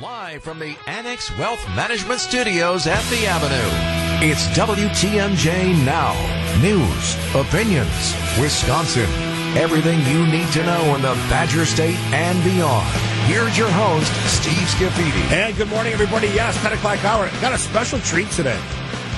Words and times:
Live 0.00 0.44
from 0.44 0.60
the 0.60 0.76
Annex 0.86 1.36
Wealth 1.38 1.66
Management 1.74 2.20
Studios 2.20 2.86
at 2.86 3.02
the 3.10 3.26
Avenue. 3.26 4.30
It's 4.30 4.46
WTMJ 4.56 5.84
Now. 5.84 6.14
News, 6.62 7.16
opinions, 7.34 8.14
Wisconsin. 8.38 9.10
Everything 9.58 9.98
you 10.06 10.24
need 10.28 10.46
to 10.52 10.62
know 10.62 10.94
in 10.94 11.02
the 11.02 11.14
Badger 11.28 11.66
State 11.66 11.96
and 12.14 12.44
beyond. 12.44 12.86
Here's 13.26 13.58
your 13.58 13.70
host, 13.70 14.12
Steve 14.40 14.68
Scafidi. 14.68 15.32
And 15.32 15.56
good 15.56 15.68
morning, 15.68 15.94
everybody. 15.94 16.28
Yes, 16.28 16.56
10 16.62 16.74
o'clock 16.74 17.04
hour. 17.04 17.28
Got 17.40 17.54
a 17.54 17.58
special 17.58 17.98
treat 17.98 18.30
today. 18.30 18.60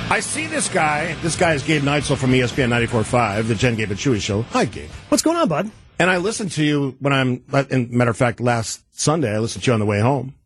I 0.08 0.20
see 0.20 0.46
this 0.46 0.70
guy. 0.70 1.12
This 1.20 1.36
guy 1.36 1.52
is 1.52 1.62
Gabe 1.62 1.82
Neitzel 1.82 2.16
from 2.16 2.30
ESPN 2.30 2.70
94.5, 2.86 3.48
the 3.48 3.54
Jen 3.54 3.76
Gabe 3.76 3.90
and 3.90 3.98
Chewy 4.00 4.18
Show. 4.18 4.42
Hi, 4.42 4.64
Gabe. 4.64 4.88
What's 5.10 5.22
going 5.22 5.36
on, 5.36 5.46
bud? 5.46 5.70
And 5.98 6.08
I 6.08 6.16
listened 6.16 6.52
to 6.52 6.64
you 6.64 6.96
when 7.00 7.12
I'm, 7.12 7.44
in 7.68 7.94
matter 7.94 8.12
of 8.12 8.16
fact, 8.16 8.40
last 8.40 8.82
Sunday, 8.98 9.34
I 9.34 9.40
listened 9.40 9.64
to 9.64 9.70
you 9.70 9.74
on 9.74 9.80
the 9.80 9.84
way 9.84 10.00
home. 10.00 10.36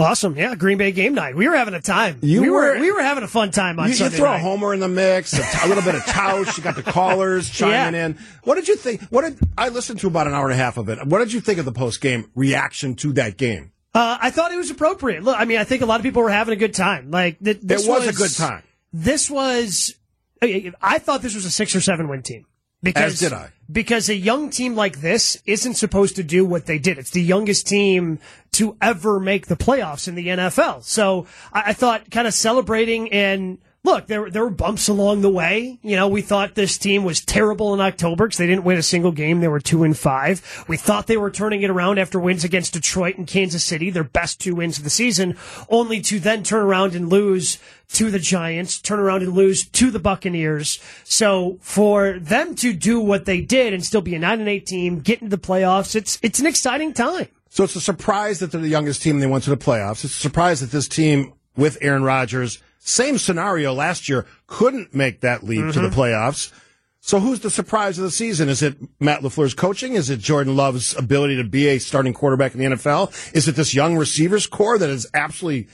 Awesome, 0.00 0.36
yeah. 0.36 0.54
Green 0.56 0.76
Bay 0.76 0.90
game 0.90 1.14
night. 1.14 1.36
We 1.36 1.48
were 1.48 1.56
having 1.56 1.74
a 1.74 1.80
time. 1.80 2.18
You 2.20 2.42
we 2.42 2.50
were- 2.50 2.78
we 2.80 2.90
were 2.90 3.02
having 3.02 3.22
a 3.22 3.28
fun 3.28 3.52
time 3.52 3.78
on 3.78 3.88
You, 3.90 3.94
you 3.94 4.08
throw 4.10 4.30
night. 4.30 4.36
a 4.36 4.38
homer 4.40 4.74
in 4.74 4.80
the 4.80 4.88
mix, 4.88 5.32
a, 5.34 5.36
t- 5.42 5.44
a 5.62 5.68
little 5.68 5.84
bit 5.84 5.94
of 5.94 6.04
touch. 6.06 6.58
You 6.58 6.64
got 6.64 6.74
the 6.74 6.82
callers 6.82 7.48
chiming 7.48 7.94
Yeah. 7.94 8.06
in. 8.06 8.18
What 8.42 8.56
did 8.56 8.66
you 8.66 8.74
think? 8.76 9.02
What 9.04 9.22
did 9.22 9.38
I 9.56 9.68
listened 9.68 10.00
to 10.00 10.08
about 10.08 10.26
an 10.26 10.34
hour 10.34 10.44
and 10.46 10.52
a 10.52 10.56
half 10.56 10.76
of 10.78 10.88
it? 10.88 11.06
What 11.06 11.18
did 11.20 11.32
you 11.32 11.40
think 11.40 11.58
of 11.60 11.64
the 11.64 11.72
post 11.72 12.00
game 12.00 12.28
reaction 12.34 12.96
to 12.96 13.12
that 13.14 13.36
game? 13.36 13.70
Uh, 13.94 14.18
I 14.20 14.30
thought 14.30 14.50
it 14.50 14.56
was 14.56 14.70
appropriate. 14.72 15.22
Look, 15.22 15.38
I 15.38 15.44
mean, 15.44 15.58
I 15.58 15.64
think 15.64 15.80
a 15.82 15.86
lot 15.86 16.00
of 16.00 16.02
people 16.02 16.22
were 16.22 16.30
having 16.30 16.52
a 16.52 16.56
good 16.56 16.74
time. 16.74 17.12
Like 17.12 17.38
th- 17.38 17.60
this 17.62 17.86
it 17.86 17.88
was, 17.88 18.08
a 18.08 18.12
good 18.12 18.34
time. 18.34 18.64
This 18.92 19.30
was. 19.30 19.94
I 20.42 20.98
thought 20.98 21.22
this 21.22 21.36
was 21.36 21.44
a 21.44 21.50
six 21.50 21.76
or 21.76 21.80
seven 21.80 22.08
win 22.08 22.22
team. 22.22 22.46
Because, 22.84 23.14
As 23.14 23.18
did 23.18 23.32
I. 23.32 23.50
Because 23.72 24.10
a 24.10 24.14
young 24.14 24.50
team 24.50 24.76
like 24.76 25.00
this 25.00 25.42
isn't 25.46 25.74
supposed 25.74 26.16
to 26.16 26.22
do 26.22 26.44
what 26.44 26.66
they 26.66 26.78
did. 26.78 26.98
It's 26.98 27.10
the 27.10 27.22
youngest 27.22 27.66
team 27.66 28.18
to 28.52 28.76
ever 28.80 29.18
make 29.18 29.46
the 29.46 29.56
playoffs 29.56 30.06
in 30.06 30.14
the 30.14 30.28
NFL. 30.28 30.84
So 30.84 31.26
I, 31.50 31.70
I 31.70 31.72
thought 31.72 32.10
kind 32.10 32.28
of 32.28 32.34
celebrating 32.34 33.10
and 33.10 33.56
look, 33.84 34.06
there, 34.06 34.28
there 34.30 34.42
were 34.42 34.50
bumps 34.50 34.88
along 34.88 35.20
the 35.20 35.30
way. 35.30 35.78
You 35.82 35.94
know, 35.94 36.08
we 36.08 36.22
thought 36.22 36.54
this 36.54 36.78
team 36.78 37.04
was 37.04 37.24
terrible 37.24 37.74
in 37.74 37.80
October 37.80 38.26
because 38.26 38.38
they 38.38 38.46
didn't 38.46 38.64
win 38.64 38.78
a 38.78 38.82
single 38.82 39.12
game. 39.12 39.40
They 39.40 39.48
were 39.48 39.60
two 39.60 39.84
and 39.84 39.96
five. 39.96 40.64
We 40.66 40.76
thought 40.76 41.06
they 41.06 41.16
were 41.16 41.30
turning 41.30 41.62
it 41.62 41.70
around 41.70 41.98
after 41.98 42.18
wins 42.18 42.42
against 42.42 42.72
Detroit 42.72 43.16
and 43.16 43.26
Kansas 43.26 43.62
City, 43.62 43.90
their 43.90 44.02
best 44.02 44.40
two 44.40 44.56
wins 44.56 44.78
of 44.78 44.84
the 44.84 44.90
season, 44.90 45.36
only 45.68 46.00
to 46.00 46.18
then 46.18 46.42
turn 46.42 46.62
around 46.62 46.94
and 46.94 47.08
lose 47.08 47.58
to 47.92 48.10
the 48.10 48.18
Giants, 48.18 48.80
turn 48.80 48.98
around 48.98 49.22
and 49.22 49.34
lose 49.34 49.66
to 49.66 49.90
the 49.90 49.98
Buccaneers. 49.98 50.82
So 51.04 51.58
for 51.60 52.18
them 52.18 52.54
to 52.56 52.72
do 52.72 52.98
what 52.98 53.26
they 53.26 53.42
did 53.42 53.74
and 53.74 53.84
still 53.84 54.00
be 54.00 54.14
a 54.14 54.18
nine 54.18 54.40
and 54.40 54.48
eight 54.48 54.66
team, 54.66 55.00
get 55.00 55.20
into 55.20 55.36
the 55.36 55.42
playoffs, 55.42 55.94
it's 55.94 56.18
it's 56.22 56.40
an 56.40 56.46
exciting 56.46 56.94
time. 56.94 57.28
So 57.50 57.62
it's 57.62 57.76
a 57.76 57.80
surprise 57.80 58.40
that 58.40 58.50
they're 58.50 58.60
the 58.60 58.68
youngest 58.68 59.02
team 59.02 59.20
they 59.20 59.28
went 59.28 59.44
to 59.44 59.50
the 59.50 59.56
playoffs. 59.56 60.04
It's 60.04 60.16
a 60.16 60.20
surprise 60.20 60.60
that 60.60 60.72
this 60.72 60.88
team 60.88 61.34
with 61.56 61.78
Aaron 61.80 62.02
Rodgers, 62.02 62.60
same 62.84 63.16
scenario 63.16 63.72
last 63.72 64.08
year, 64.08 64.26
couldn't 64.46 64.94
make 64.94 65.22
that 65.22 65.42
leap 65.42 65.72
to 65.72 65.80
the 65.80 65.88
mm-hmm. 65.88 65.98
playoffs. 65.98 66.52
So 67.00 67.18
who's 67.18 67.40
the 67.40 67.50
surprise 67.50 67.98
of 67.98 68.04
the 68.04 68.10
season? 68.10 68.48
Is 68.48 68.62
it 68.62 68.76
Matt 69.00 69.20
LaFleur's 69.20 69.54
coaching? 69.54 69.94
Is 69.94 70.10
it 70.10 70.20
Jordan 70.20 70.54
Love's 70.54 70.96
ability 70.96 71.36
to 71.36 71.44
be 71.44 71.68
a 71.68 71.78
starting 71.78 72.12
quarterback 72.12 72.54
in 72.54 72.60
the 72.60 72.76
NFL? 72.76 73.34
Is 73.34 73.48
it 73.48 73.56
this 73.56 73.74
young 73.74 73.96
receivers 73.96 74.46
corps 74.46 74.78
that 74.78 74.90
is 74.90 75.06
absolutely 75.14 75.68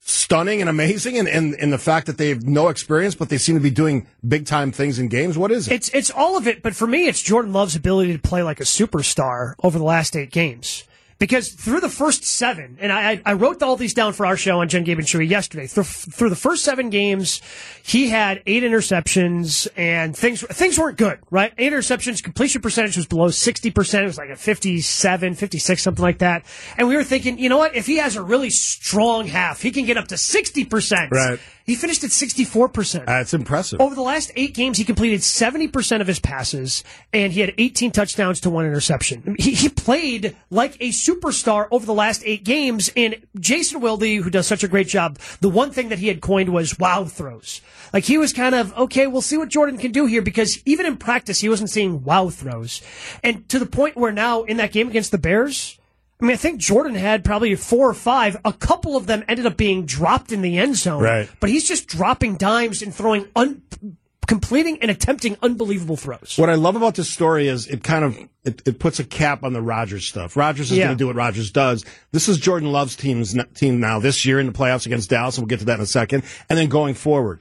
stunning 0.00 0.60
and 0.60 0.70
amazing 0.70 1.18
and, 1.18 1.28
and, 1.28 1.54
and 1.54 1.72
the 1.72 1.78
fact 1.78 2.06
that 2.06 2.18
they 2.18 2.28
have 2.28 2.44
no 2.44 2.68
experience, 2.68 3.14
but 3.14 3.28
they 3.28 3.38
seem 3.38 3.54
to 3.54 3.60
be 3.60 3.70
doing 3.70 4.06
big 4.26 4.46
time 4.46 4.72
things 4.72 4.98
in 4.98 5.08
games? 5.08 5.38
What 5.38 5.52
is 5.52 5.68
it? 5.68 5.74
It's 5.74 5.88
it's 5.90 6.10
all 6.10 6.36
of 6.36 6.48
it, 6.48 6.62
but 6.62 6.74
for 6.74 6.86
me, 6.86 7.06
it's 7.06 7.22
Jordan 7.22 7.52
Love's 7.52 7.76
ability 7.76 8.12
to 8.12 8.18
play 8.18 8.42
like 8.42 8.60
a 8.60 8.64
superstar 8.64 9.54
over 9.62 9.78
the 9.78 9.84
last 9.84 10.16
eight 10.16 10.30
games. 10.30 10.84
Because 11.18 11.48
through 11.48 11.80
the 11.80 11.88
first 11.88 12.24
seven, 12.24 12.78
and 12.80 12.92
I, 12.92 13.20
I 13.26 13.32
wrote 13.32 13.60
all 13.60 13.74
these 13.74 13.92
down 13.92 14.12
for 14.12 14.24
our 14.24 14.36
show 14.36 14.60
on 14.60 14.68
Jen 14.68 14.84
Gabe 14.84 14.98
and 14.98 15.06
Chewy 15.06 15.28
yesterday. 15.28 15.66
Through, 15.66 15.84
through 15.84 16.30
the 16.30 16.36
first 16.36 16.64
seven 16.64 16.90
games, 16.90 17.40
he 17.82 18.08
had 18.08 18.40
eight 18.46 18.62
interceptions, 18.62 19.66
and 19.76 20.16
things 20.16 20.42
things 20.42 20.78
weren't 20.78 20.96
good, 20.96 21.18
right? 21.30 21.52
Eight 21.58 21.72
interceptions, 21.72 22.22
completion 22.22 22.62
percentage 22.62 22.96
was 22.96 23.06
below 23.06 23.30
sixty 23.30 23.72
percent. 23.72 24.04
It 24.04 24.06
was 24.06 24.18
like 24.18 24.30
a 24.30 24.36
57, 24.36 25.34
56, 25.34 25.82
something 25.82 26.02
like 26.02 26.18
that. 26.18 26.44
And 26.76 26.86
we 26.86 26.94
were 26.94 27.04
thinking, 27.04 27.38
you 27.38 27.48
know 27.48 27.58
what? 27.58 27.74
If 27.74 27.86
he 27.86 27.96
has 27.96 28.14
a 28.14 28.22
really 28.22 28.50
strong 28.50 29.26
half, 29.26 29.60
he 29.60 29.72
can 29.72 29.86
get 29.86 29.96
up 29.96 30.08
to 30.08 30.16
sixty 30.16 30.64
percent. 30.64 31.10
Right. 31.10 31.40
He 31.64 31.74
finished 31.74 32.04
at 32.04 32.12
sixty 32.12 32.44
four 32.44 32.68
percent. 32.68 33.06
That's 33.06 33.34
impressive. 33.34 33.80
Over 33.80 33.96
the 33.96 34.02
last 34.02 34.30
eight 34.36 34.54
games, 34.54 34.78
he 34.78 34.84
completed 34.84 35.20
70% 35.20 36.00
of 36.00 36.06
his 36.06 36.18
passes, 36.18 36.82
and 37.12 37.32
he 37.32 37.40
had 37.40 37.52
18 37.58 37.90
touchdowns 37.90 38.40
to 38.40 38.50
one 38.50 38.64
interception. 38.64 39.36
He, 39.38 39.52
he 39.52 39.68
played 39.68 40.36
like 40.50 40.76
a 40.80 40.90
superstar 41.08 41.68
over 41.70 41.86
the 41.86 41.94
last 41.94 42.22
eight 42.24 42.44
games, 42.44 42.90
and 42.96 43.16
Jason 43.38 43.80
Wilde, 43.80 44.02
who 44.02 44.30
does 44.30 44.46
such 44.46 44.64
a 44.64 44.68
great 44.68 44.88
job, 44.88 45.18
the 45.40 45.48
one 45.48 45.70
thing 45.70 45.88
that 45.88 45.98
he 45.98 46.08
had 46.08 46.20
coined 46.20 46.52
was 46.52 46.78
wow 46.78 47.04
throws. 47.04 47.60
Like 47.92 48.04
he 48.04 48.18
was 48.18 48.32
kind 48.32 48.54
of, 48.54 48.76
okay, 48.76 49.06
we'll 49.06 49.22
see 49.22 49.38
what 49.38 49.48
Jordan 49.48 49.78
can 49.78 49.92
do 49.92 50.06
here, 50.06 50.22
because 50.22 50.62
even 50.66 50.86
in 50.86 50.96
practice, 50.96 51.40
he 51.40 51.48
wasn't 51.48 51.70
seeing 51.70 52.04
wow 52.04 52.28
throws. 52.28 52.82
And 53.22 53.48
to 53.48 53.58
the 53.58 53.66
point 53.66 53.96
where 53.96 54.12
now, 54.12 54.42
in 54.42 54.58
that 54.58 54.72
game 54.72 54.88
against 54.88 55.10
the 55.10 55.18
Bears, 55.18 55.78
I 56.20 56.24
mean, 56.24 56.34
I 56.34 56.36
think 56.36 56.60
Jordan 56.60 56.96
had 56.96 57.24
probably 57.24 57.54
four 57.54 57.88
or 57.88 57.94
five. 57.94 58.36
A 58.44 58.52
couple 58.52 58.96
of 58.96 59.06
them 59.06 59.24
ended 59.28 59.46
up 59.46 59.56
being 59.56 59.86
dropped 59.86 60.32
in 60.32 60.42
the 60.42 60.58
end 60.58 60.76
zone. 60.76 61.00
Right. 61.02 61.30
But 61.38 61.48
he's 61.48 61.66
just 61.66 61.86
dropping 61.86 62.36
dimes 62.36 62.82
and 62.82 62.92
throwing, 62.92 63.28
un- 63.36 63.62
completing 64.26 64.80
and 64.82 64.90
attempting 64.90 65.36
unbelievable 65.42 65.96
throws. 65.96 66.34
What 66.36 66.50
I 66.50 66.54
love 66.54 66.76
about 66.76 66.94
this 66.94 67.10
story 67.10 67.48
is 67.48 67.66
it 67.66 67.82
kind 67.82 68.04
of 68.04 68.18
it, 68.44 68.62
it 68.66 68.78
puts 68.78 68.98
a 68.98 69.04
cap 69.04 69.42
on 69.42 69.52
the 69.52 69.62
Rodgers 69.62 70.06
stuff. 70.06 70.36
Rodgers 70.36 70.70
is 70.70 70.78
Yeah. 70.78 70.86
going 70.86 70.98
to 70.98 71.02
do 71.02 71.06
what 71.06 71.16
Rodgers 71.16 71.50
does. 71.50 71.84
This 72.12 72.28
is 72.28 72.38
Jordan 72.38 72.70
Love's 72.72 72.96
team's 72.96 73.36
team 73.54 73.80
now 73.80 73.98
this 73.98 74.26
year 74.26 74.38
in 74.40 74.46
the 74.46 74.52
playoffs 74.52 74.86
against 74.86 75.10
Dallas, 75.10 75.36
and 75.38 75.44
we'll 75.44 75.48
get 75.48 75.60
to 75.60 75.66
that 75.66 75.76
in 75.76 75.80
a 75.82 75.86
second. 75.86 76.24
And 76.48 76.58
then 76.58 76.68
going 76.68 76.94
forward, 76.94 77.40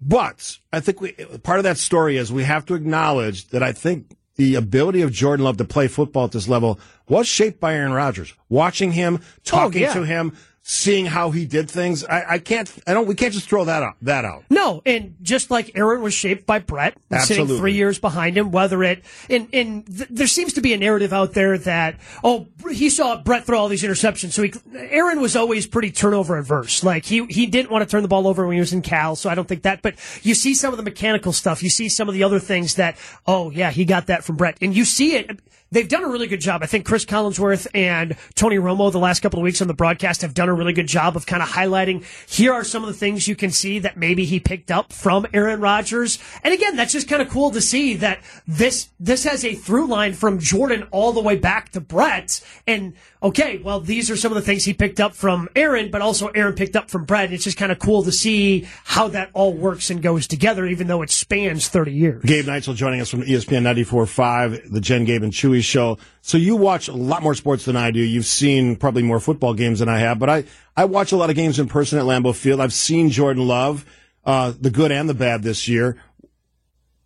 but 0.00 0.58
I 0.72 0.80
think 0.80 1.00
we, 1.00 1.12
part 1.42 1.58
of 1.58 1.64
that 1.64 1.78
story 1.78 2.16
is 2.16 2.32
we 2.32 2.44
have 2.44 2.66
to 2.66 2.74
acknowledge 2.74 3.48
that 3.48 3.62
I 3.62 3.72
think 3.72 4.16
the 4.36 4.56
ability 4.56 5.00
of 5.02 5.12
Jordan 5.12 5.44
Love 5.44 5.56
to 5.58 5.64
play 5.64 5.86
football 5.88 6.24
at 6.24 6.32
this 6.32 6.48
level 6.48 6.78
was 7.08 7.26
shaped 7.28 7.60
by 7.60 7.74
Aaron 7.74 7.92
Rodgers. 7.92 8.34
Watching 8.48 8.92
him, 8.92 9.20
oh, 9.22 9.26
talking 9.44 9.82
yeah. 9.82 9.94
to 9.94 10.04
him, 10.04 10.36
seeing 10.66 11.04
how 11.04 11.30
he 11.30 11.44
did 11.44 11.70
things. 11.70 12.04
I, 12.04 12.24
I 12.30 12.38
can't. 12.38 12.72
I 12.86 12.94
don't. 12.94 13.06
We 13.06 13.14
can't 13.14 13.34
just 13.34 13.48
throw 13.50 13.66
that 13.66 13.82
out. 13.82 13.96
That 14.00 14.24
out. 14.24 14.44
No, 14.48 14.80
and 14.86 15.14
just 15.20 15.50
like 15.50 15.70
Aaron 15.76 16.00
was 16.00 16.14
shaped 16.14 16.46
by 16.46 16.58
Brett, 16.58 16.96
sitting 17.20 17.46
three 17.58 17.74
years 17.74 17.98
behind 17.98 18.38
him, 18.38 18.50
whether 18.50 18.82
it, 18.82 19.04
and, 19.28 19.46
and 19.52 19.86
th- 19.86 20.08
there 20.10 20.26
seems 20.26 20.54
to 20.54 20.62
be 20.62 20.72
a 20.72 20.78
narrative 20.78 21.12
out 21.12 21.34
there 21.34 21.58
that, 21.58 22.00
oh, 22.24 22.48
he 22.70 22.88
saw 22.88 23.20
Brett 23.22 23.44
throw 23.44 23.58
all 23.58 23.68
these 23.68 23.82
interceptions. 23.82 24.32
So 24.32 24.42
he, 24.42 24.54
Aaron 24.74 25.20
was 25.20 25.36
always 25.36 25.66
pretty 25.66 25.90
turnover 25.90 26.38
adverse. 26.38 26.82
Like 26.82 27.04
he, 27.04 27.26
he 27.26 27.44
didn't 27.44 27.70
want 27.70 27.86
to 27.86 27.90
turn 27.90 28.02
the 28.02 28.08
ball 28.08 28.26
over 28.26 28.46
when 28.46 28.54
he 28.54 28.60
was 28.60 28.72
in 28.72 28.80
Cal. 28.80 29.16
So 29.16 29.28
I 29.28 29.34
don't 29.34 29.46
think 29.46 29.62
that, 29.62 29.82
but 29.82 29.96
you 30.22 30.34
see 30.34 30.54
some 30.54 30.72
of 30.72 30.78
the 30.78 30.82
mechanical 30.82 31.32
stuff. 31.34 31.62
You 31.62 31.68
see 31.68 31.90
some 31.90 32.08
of 32.08 32.14
the 32.14 32.24
other 32.24 32.38
things 32.38 32.76
that, 32.76 32.96
oh 33.26 33.50
yeah, 33.50 33.70
he 33.70 33.84
got 33.84 34.06
that 34.06 34.24
from 34.24 34.36
Brett. 34.36 34.56
And 34.62 34.74
you 34.74 34.86
see 34.86 35.14
it. 35.16 35.40
They've 35.74 35.88
done 35.88 36.04
a 36.04 36.08
really 36.08 36.28
good 36.28 36.40
job. 36.40 36.62
I 36.62 36.66
think 36.66 36.86
Cris 36.86 37.04
Collinsworth 37.04 37.66
and 37.74 38.16
Tony 38.36 38.58
Romo 38.58 38.92
the 38.92 39.00
last 39.00 39.20
couple 39.20 39.40
of 39.40 39.42
weeks 39.42 39.60
on 39.60 39.66
the 39.66 39.74
broadcast 39.74 40.22
have 40.22 40.32
done 40.32 40.48
a 40.48 40.54
really 40.54 40.72
good 40.72 40.86
job 40.86 41.16
of 41.16 41.26
kind 41.26 41.42
of 41.42 41.48
highlighting 41.48 42.04
here 42.30 42.52
are 42.52 42.62
some 42.62 42.84
of 42.84 42.86
the 42.86 42.94
things 42.94 43.26
you 43.26 43.34
can 43.34 43.50
see 43.50 43.80
that 43.80 43.96
maybe 43.96 44.24
he 44.24 44.38
picked 44.38 44.70
up 44.70 44.92
from 44.92 45.26
Aaron 45.34 45.60
Rodgers. 45.60 46.20
And 46.44 46.54
again, 46.54 46.76
that's 46.76 46.92
just 46.92 47.08
kind 47.08 47.20
of 47.20 47.28
cool 47.28 47.50
to 47.50 47.60
see 47.60 47.94
that 47.94 48.22
this 48.46 48.88
this 49.00 49.24
has 49.24 49.44
a 49.44 49.56
through 49.56 49.88
line 49.88 50.12
from 50.12 50.38
Jordan 50.38 50.86
all 50.92 51.12
the 51.12 51.20
way 51.20 51.34
back 51.34 51.70
to 51.70 51.80
Brett. 51.80 52.40
And 52.68 52.94
okay, 53.24 53.56
well, 53.56 53.80
these 53.80 54.10
are 54.10 54.16
some 54.16 54.30
of 54.30 54.36
the 54.36 54.42
things 54.42 54.64
he 54.64 54.74
picked 54.74 55.00
up 55.00 55.14
from 55.14 55.48
Aaron, 55.56 55.90
but 55.90 56.02
also 56.02 56.28
Aaron 56.28 56.54
picked 56.54 56.76
up 56.76 56.90
from 56.90 57.04
Brett. 57.04 57.32
It's 57.32 57.44
just 57.44 57.56
kind 57.56 57.72
of 57.72 57.78
cool 57.78 58.02
to 58.04 58.12
see 58.12 58.68
how 58.84 59.08
that 59.08 59.30
all 59.32 59.54
works 59.54 59.88
and 59.88 60.02
goes 60.02 60.28
together, 60.28 60.66
even 60.66 60.86
though 60.86 61.00
it 61.00 61.10
spans 61.10 61.68
30 61.68 61.92
years. 61.92 62.22
Gabe 62.22 62.44
Neitzel 62.44 62.76
joining 62.76 63.00
us 63.00 63.10
from 63.10 63.22
ESPN 63.22 63.62
94.5, 63.62 64.70
the 64.70 64.80
Jen, 64.80 65.04
Gabe, 65.04 65.22
and 65.22 65.32
Chewy 65.32 65.64
show. 65.64 65.98
So 66.20 66.36
you 66.36 66.54
watch 66.54 66.88
a 66.88 66.92
lot 66.92 67.22
more 67.22 67.34
sports 67.34 67.64
than 67.64 67.76
I 67.76 67.90
do. 67.90 68.00
You've 68.00 68.26
seen 68.26 68.76
probably 68.76 69.02
more 69.02 69.20
football 69.20 69.54
games 69.54 69.78
than 69.78 69.88
I 69.88 69.98
have, 69.98 70.18
but 70.18 70.28
I, 70.28 70.44
I 70.76 70.84
watch 70.84 71.12
a 71.12 71.16
lot 71.16 71.30
of 71.30 71.36
games 71.36 71.58
in 71.58 71.66
person 71.66 71.98
at 71.98 72.04
Lambeau 72.04 72.34
Field. 72.34 72.60
I've 72.60 72.74
seen 72.74 73.08
Jordan 73.08 73.46
Love, 73.46 73.86
uh, 74.24 74.52
the 74.60 74.70
good 74.70 74.92
and 74.92 75.08
the 75.08 75.14
bad 75.14 75.42
this 75.42 75.66
year. 75.66 75.96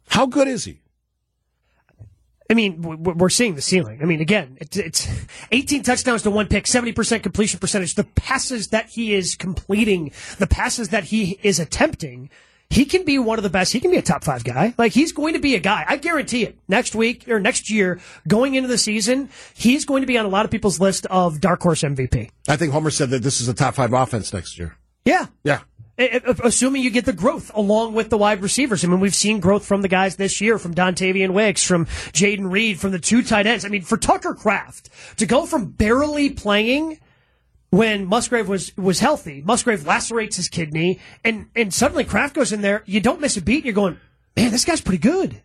How 0.09 0.27
good 0.27 0.49
is 0.49 0.65
he? 0.65 0.81
I 2.51 2.55
mean, 2.55 2.81
we're 2.81 3.29
seeing 3.29 3.57
the 3.57 3.63
ceiling. 3.63 4.01
I 4.01 4.07
mean, 4.07 4.23
again, 4.23 4.57
it's, 4.59 4.77
it's 4.79 5.07
18 5.53 5.83
touchdowns 5.83 6.23
to 6.23 6.31
one 6.31 6.47
pick, 6.47 6.65
70% 6.65 7.23
completion 7.23 7.61
percentage. 7.61 7.95
The 7.95 8.05
passes 8.05 8.69
that 8.69 8.87
he 8.87 9.15
is 9.15 9.37
completing, 9.37 10.13
the 10.39 10.47
passes 10.47 10.89
that 10.89 11.05
he 11.05 11.39
is 11.43 11.61
attempting, 11.61 12.31
he 12.71 12.87
can 12.87 13.05
be 13.05 13.19
one 13.19 13.39
of 13.39 13.43
the 13.43 13.51
best. 13.51 13.73
He 13.73 13.81
can 13.81 13.91
be 13.91 13.99
a 13.99 14.03
top 14.03 14.25
five 14.25 14.45
guy. 14.45 14.75
Like, 14.79 14.93
he's 14.93 15.13
going 15.13 15.35
to 15.35 15.41
be 15.41 15.57
a 15.57 15.61
guy. 15.61 15.85
I 15.87 15.97
guarantee 15.97 16.45
it. 16.45 16.59
Next 16.69 16.95
week 16.95 17.29
or 17.29 17.39
next 17.39 17.71
year, 17.71 18.01
going 18.27 18.55
into 18.55 18.69
the 18.69 18.79
season, 18.79 19.29
he's 19.55 19.85
going 19.85 20.03
to 20.03 20.07
be 20.07 20.17
on 20.17 20.25
a 20.25 20.29
lot 20.29 20.47
of 20.47 20.51
people's 20.51 20.81
list 20.81 21.05
of 21.07 21.43
dark 21.43 21.63
horse 21.63 21.83
MVP. 21.83 22.31
I 22.49 22.57
think 22.57 22.73
Homer 22.73 22.91
said 22.91 23.11
that 23.11 23.23
this 23.23 23.43
is 23.43 23.49
a 23.49 23.55
top 23.55 23.75
five 23.75 23.93
offense 23.93 24.33
next 24.33 24.59
year. 24.59 24.77
Yeah. 25.05 25.27
Yeah. 25.45 25.61
Assuming 25.99 26.83
you 26.83 26.91
get 26.91 27.07
the 27.07 27.13
growth 27.13 27.51
along 27.55 27.95
with 27.95 28.09
the 28.09 28.19
wide 28.19 28.41
receivers. 28.41 28.85
I 28.85 28.89
mean, 28.89 29.01
we've 29.01 29.15
seen 29.15 29.41
growth 29.41 29.65
from 29.65 29.83
the 29.83 29.89
guys 29.89 30.17
this 30.17 30.41
year, 30.41 30.59
from 30.59 30.75
Dontayvion 30.75 31.33
Wicks, 31.33 31.65
from 31.65 31.87
Jayden 31.87 32.51
Reed, 32.51 32.79
from 32.79 32.93
the 32.93 33.01
two 33.01 33.23
tight 33.23 33.47
ends. 33.47 33.65
I 33.65 33.69
mean, 33.69 33.83
for 33.83 33.97
Tucker 33.97 34.35
Kraft 34.35 34.91
to 35.17 35.27
go 35.27 35.45
from 35.45 35.67
barely 35.67 36.31
playing 36.31 37.01
when 37.71 38.07
Musgrave 38.07 38.49
was 38.49 38.77
was 38.77 39.01
healthy. 39.01 39.43
Musgrave 39.45 39.87
lacerates 39.87 40.37
his 40.37 40.49
kidney, 40.49 41.01
and 41.25 41.47
and 41.57 41.75
suddenly 41.75 42.05
Kraft 42.05 42.35
goes 42.35 42.53
in 42.53 42.61
there. 42.61 42.83
You 42.87 43.01
don't 43.01 43.21
miss 43.21 43.37
a 43.37 43.43
beat. 43.43 43.57
And 43.57 43.65
you're 43.65 43.75
going, 43.75 43.99
man, 44.37 44.53
this 44.53 44.65
guy's 44.65 44.81
pretty 44.81 44.99
good. 44.99 45.43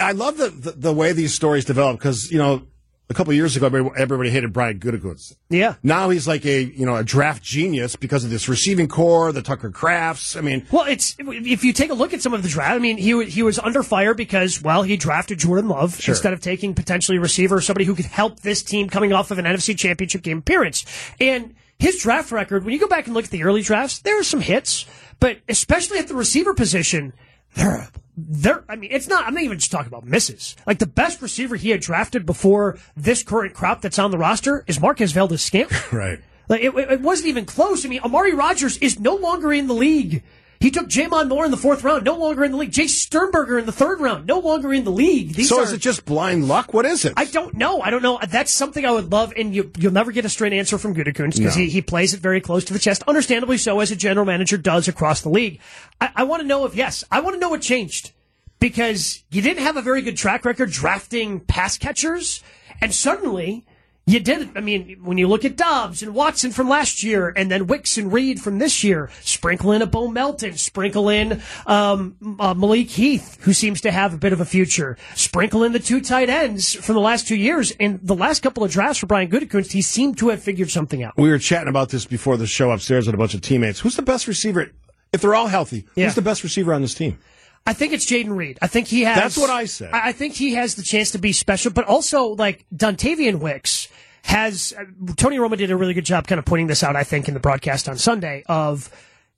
I 0.00 0.12
love 0.12 0.38
the, 0.38 0.48
the, 0.48 0.70
the 0.70 0.92
way 0.92 1.12
these 1.12 1.34
stories 1.34 1.64
develop 1.66 1.98
because, 1.98 2.30
you 2.30 2.38
know, 2.38 2.66
a 3.10 3.14
couple 3.14 3.30
of 3.32 3.36
years 3.36 3.56
ago, 3.56 3.66
everybody, 3.96 4.30
hated 4.30 4.52
Brian 4.52 4.78
Gutekunst. 4.78 5.36
Yeah. 5.50 5.74
Now 5.82 6.08
he's 6.08 6.26
like 6.26 6.44
a, 6.46 6.62
you 6.62 6.86
know, 6.86 6.96
a 6.96 7.04
draft 7.04 7.42
genius 7.42 7.96
because 7.96 8.24
of 8.24 8.30
this 8.30 8.48
receiving 8.48 8.88
corps, 8.88 9.30
the 9.32 9.42
Tucker 9.42 9.70
Krafts. 9.70 10.36
I 10.36 10.40
mean, 10.40 10.66
Well, 10.72 10.86
it's 10.86 11.14
if 11.18 11.64
you 11.64 11.72
take 11.72 11.90
a 11.90 11.94
look 11.94 12.14
at 12.14 12.22
some 12.22 12.32
of 12.32 12.42
the 12.42 12.48
draft. 12.48 12.72
I 12.74 12.78
mean, 12.78 12.96
he 12.96 13.24
he 13.26 13.42
was 13.42 13.58
under 13.58 13.82
fire 13.82 14.14
because 14.14 14.62
well, 14.62 14.82
he 14.82 14.96
drafted 14.96 15.38
Jordan 15.38 15.68
Love 15.68 16.00
Sure. 16.00 16.14
instead 16.14 16.32
of 16.32 16.40
taking 16.40 16.74
potentially 16.74 17.18
a 17.18 17.20
receiver, 17.20 17.60
somebody 17.60 17.84
who 17.84 17.94
could 17.94 18.06
help 18.06 18.40
this 18.40 18.62
team 18.62 18.88
coming 18.88 19.12
off 19.12 19.30
of 19.30 19.38
an 19.38 19.44
NFC 19.44 19.76
Championship 19.76 20.22
game 20.22 20.38
appearance. 20.38 20.84
And 21.20 21.54
his 21.78 22.00
draft 22.00 22.32
record, 22.32 22.64
when 22.64 22.72
you 22.72 22.80
go 22.80 22.88
back 22.88 23.06
and 23.06 23.14
look 23.14 23.26
at 23.26 23.30
the 23.30 23.42
early 23.44 23.60
drafts, 23.62 23.98
there 23.98 24.18
are 24.18 24.24
some 24.24 24.40
hits, 24.40 24.86
but 25.20 25.38
especially 25.48 25.98
at 25.98 26.08
the 26.08 26.14
receiver 26.14 26.54
position, 26.54 27.12
there 27.54 27.88
there. 28.16 28.64
I 28.68 28.76
mean, 28.76 28.90
it's 28.92 29.08
not. 29.08 29.26
I'm 29.26 29.34
not 29.34 29.42
even 29.42 29.58
just 29.58 29.70
talking 29.70 29.88
about 29.88 30.04
misses. 30.04 30.56
Like 30.66 30.78
the 30.78 30.86
best 30.86 31.20
receiver 31.20 31.56
he 31.56 31.70
had 31.70 31.80
drafted 31.80 32.26
before 32.26 32.78
this 32.96 33.22
current 33.22 33.54
crop 33.54 33.80
that's 33.80 33.98
on 33.98 34.10
the 34.10 34.18
roster 34.18 34.64
is 34.66 34.80
Marquez 34.80 35.12
Valdes-Scantling. 35.12 35.80
right. 35.92 36.20
Like 36.48 36.62
it, 36.62 36.74
it 36.74 37.00
wasn't 37.00 37.28
even 37.28 37.44
close. 37.44 37.84
I 37.84 37.88
mean, 37.88 38.00
Amari 38.00 38.34
Rodgers 38.34 38.76
is 38.78 39.00
no 39.00 39.16
longer 39.16 39.52
in 39.52 39.66
the 39.66 39.74
league. 39.74 40.22
He 40.64 40.70
took 40.70 40.88
J'Mon 40.88 41.28
Moore 41.28 41.44
in 41.44 41.50
the 41.50 41.58
fourth 41.58 41.84
round, 41.84 42.06
no 42.06 42.16
longer 42.16 42.42
in 42.42 42.50
the 42.50 42.56
league. 42.56 42.70
Jace 42.70 42.88
Sternberger 42.88 43.58
in 43.58 43.66
the 43.66 43.70
third 43.72 44.00
round, 44.00 44.26
no 44.26 44.38
longer 44.38 44.72
in 44.72 44.84
the 44.84 44.90
league. 44.90 45.34
These 45.34 45.50
So 45.50 45.58
are, 45.58 45.62
is 45.62 45.74
it 45.74 45.82
just 45.82 46.06
blind 46.06 46.48
luck? 46.48 46.72
What 46.72 46.86
is 46.86 47.04
it? 47.04 47.12
I 47.18 47.26
don't 47.26 47.52
know. 47.52 47.82
I 47.82 47.90
don't 47.90 48.00
know. 48.00 48.18
That's 48.26 48.50
something 48.50 48.86
I 48.86 48.90
would 48.90 49.12
love, 49.12 49.34
and 49.36 49.54
you, 49.54 49.70
you'll 49.76 49.92
never 49.92 50.10
get 50.10 50.24
a 50.24 50.30
straight 50.30 50.54
answer 50.54 50.78
from 50.78 50.94
Gutekunst 50.94 51.36
because 51.36 51.54
No. 51.54 51.64
he, 51.64 51.68
he 51.68 51.82
plays 51.82 52.14
it 52.14 52.20
very 52.20 52.40
close 52.40 52.64
to 52.64 52.72
the 52.72 52.78
chest. 52.78 53.02
Understandably 53.06 53.58
so, 53.58 53.78
as 53.80 53.90
a 53.90 53.96
general 53.96 54.24
manager 54.24 54.56
does 54.56 54.88
across 54.88 55.20
the 55.20 55.28
league. 55.28 55.60
I, 56.00 56.10
I 56.16 56.24
want 56.24 56.40
to 56.40 56.48
know 56.48 56.64
if, 56.64 56.74
yes, 56.74 57.04
I 57.10 57.20
want 57.20 57.34
to 57.34 57.40
know 57.40 57.50
what 57.50 57.60
changed 57.60 58.12
because 58.58 59.22
you 59.30 59.42
didn't 59.42 59.64
have 59.64 59.76
a 59.76 59.82
very 59.82 60.00
good 60.00 60.16
track 60.16 60.46
record 60.46 60.70
drafting 60.70 61.40
pass 61.40 61.76
catchers, 61.76 62.42
and 62.80 62.94
suddenly 62.94 63.66
you 64.06 64.20
did. 64.20 64.56
I 64.56 64.60
mean, 64.60 64.98
when 65.02 65.16
you 65.16 65.26
look 65.28 65.44
at 65.46 65.56
Doubs 65.56 66.02
and 66.02 66.14
Watson 66.14 66.50
from 66.50 66.68
last 66.68 67.02
year, 67.02 67.32
and 67.34 67.50
then 67.50 67.66
Wicks 67.66 67.96
and 67.96 68.12
Reed 68.12 68.40
from 68.40 68.58
this 68.58 68.84
year, 68.84 69.08
sprinkle 69.22 69.72
in 69.72 69.80
a 69.80 69.86
Bo 69.86 70.08
Melton, 70.08 70.56
sprinkle 70.58 71.08
in 71.08 71.40
um, 71.66 72.16
uh, 72.38 72.52
Malik 72.54 72.88
Heath, 72.90 73.38
who 73.42 73.52
seems 73.54 73.80
to 73.82 73.90
have 73.90 74.12
a 74.12 74.18
bit 74.18 74.32
of 74.34 74.40
a 74.40 74.44
future, 74.44 74.98
sprinkle 75.14 75.64
in 75.64 75.72
the 75.72 75.78
two 75.78 76.00
tight 76.02 76.28
ends 76.28 76.74
from 76.74 76.94
the 76.96 77.00
last 77.00 77.26
two 77.26 77.36
years. 77.36 77.72
And 77.80 77.98
the 78.02 78.14
last 78.14 78.42
couple 78.42 78.62
of 78.62 78.70
drafts 78.70 78.98
for 78.98 79.06
Brian 79.06 79.30
Gutekunst, 79.30 79.72
he 79.72 79.80
seemed 79.82 80.18
to 80.18 80.28
have 80.28 80.42
figured 80.42 80.70
something 80.70 81.02
out. 81.02 81.14
we 81.16 81.30
were 81.30 81.38
chatting 81.38 81.68
about 81.68 81.88
this 81.88 82.04
before 82.04 82.36
the 82.36 82.46
show 82.46 82.70
upstairs 82.72 83.06
with 83.06 83.14
a 83.14 83.18
bunch 83.18 83.34
of 83.34 83.40
teammates. 83.40 83.80
Who's 83.80 83.96
the 83.96 84.02
best 84.02 84.26
receiver? 84.28 84.70
If 85.12 85.20
they're 85.22 85.34
all 85.34 85.46
healthy, 85.46 85.86
Yeah. 85.94 86.06
who's 86.06 86.14
the 86.16 86.22
best 86.22 86.42
receiver 86.42 86.74
on 86.74 86.82
this 86.82 86.92
team? 86.94 87.18
I 87.66 87.72
think 87.72 87.92
it's 87.92 88.04
Jayden 88.04 88.36
Reed. 88.36 88.58
I 88.60 88.66
think 88.66 88.88
he 88.88 89.02
has. 89.02 89.16
That's 89.16 89.36
what 89.38 89.50
I 89.50 89.64
said. 89.64 89.90
I 89.92 90.08
I 90.08 90.12
think 90.12 90.34
he 90.34 90.54
has 90.54 90.74
the 90.74 90.82
chance 90.82 91.12
to 91.12 91.18
be 91.18 91.32
special, 91.32 91.72
but 91.72 91.86
also 91.86 92.26
like 92.28 92.66
Dontayvion 92.74 93.40
Wicks 93.40 93.88
has. 94.24 94.74
Uh, 94.78 94.84
Tony 95.16 95.38
Romo 95.38 95.56
did 95.56 95.70
a 95.70 95.76
really 95.76 95.94
good 95.94 96.04
job 96.04 96.26
kind 96.26 96.38
of 96.38 96.44
pointing 96.44 96.66
this 96.66 96.82
out. 96.82 96.96
I 96.96 97.04
think 97.04 97.28
in 97.28 97.34
the 97.34 97.40
broadcast 97.40 97.88
on 97.88 97.96
Sunday 97.96 98.44
of 98.46 98.90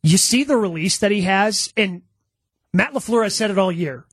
you 0.03 0.19
see 0.19 0.45
the 0.45 0.57
release 0.57 0.99
that 0.99 1.11
he 1.11 1.23
has, 1.23 1.73
and 1.77 2.03
Matt 2.73 2.93
LaFleur 2.93 3.23
has 3.23 3.35
said 3.35 3.51
it 3.51 3.59
all 3.59 3.71
year 3.71 4.05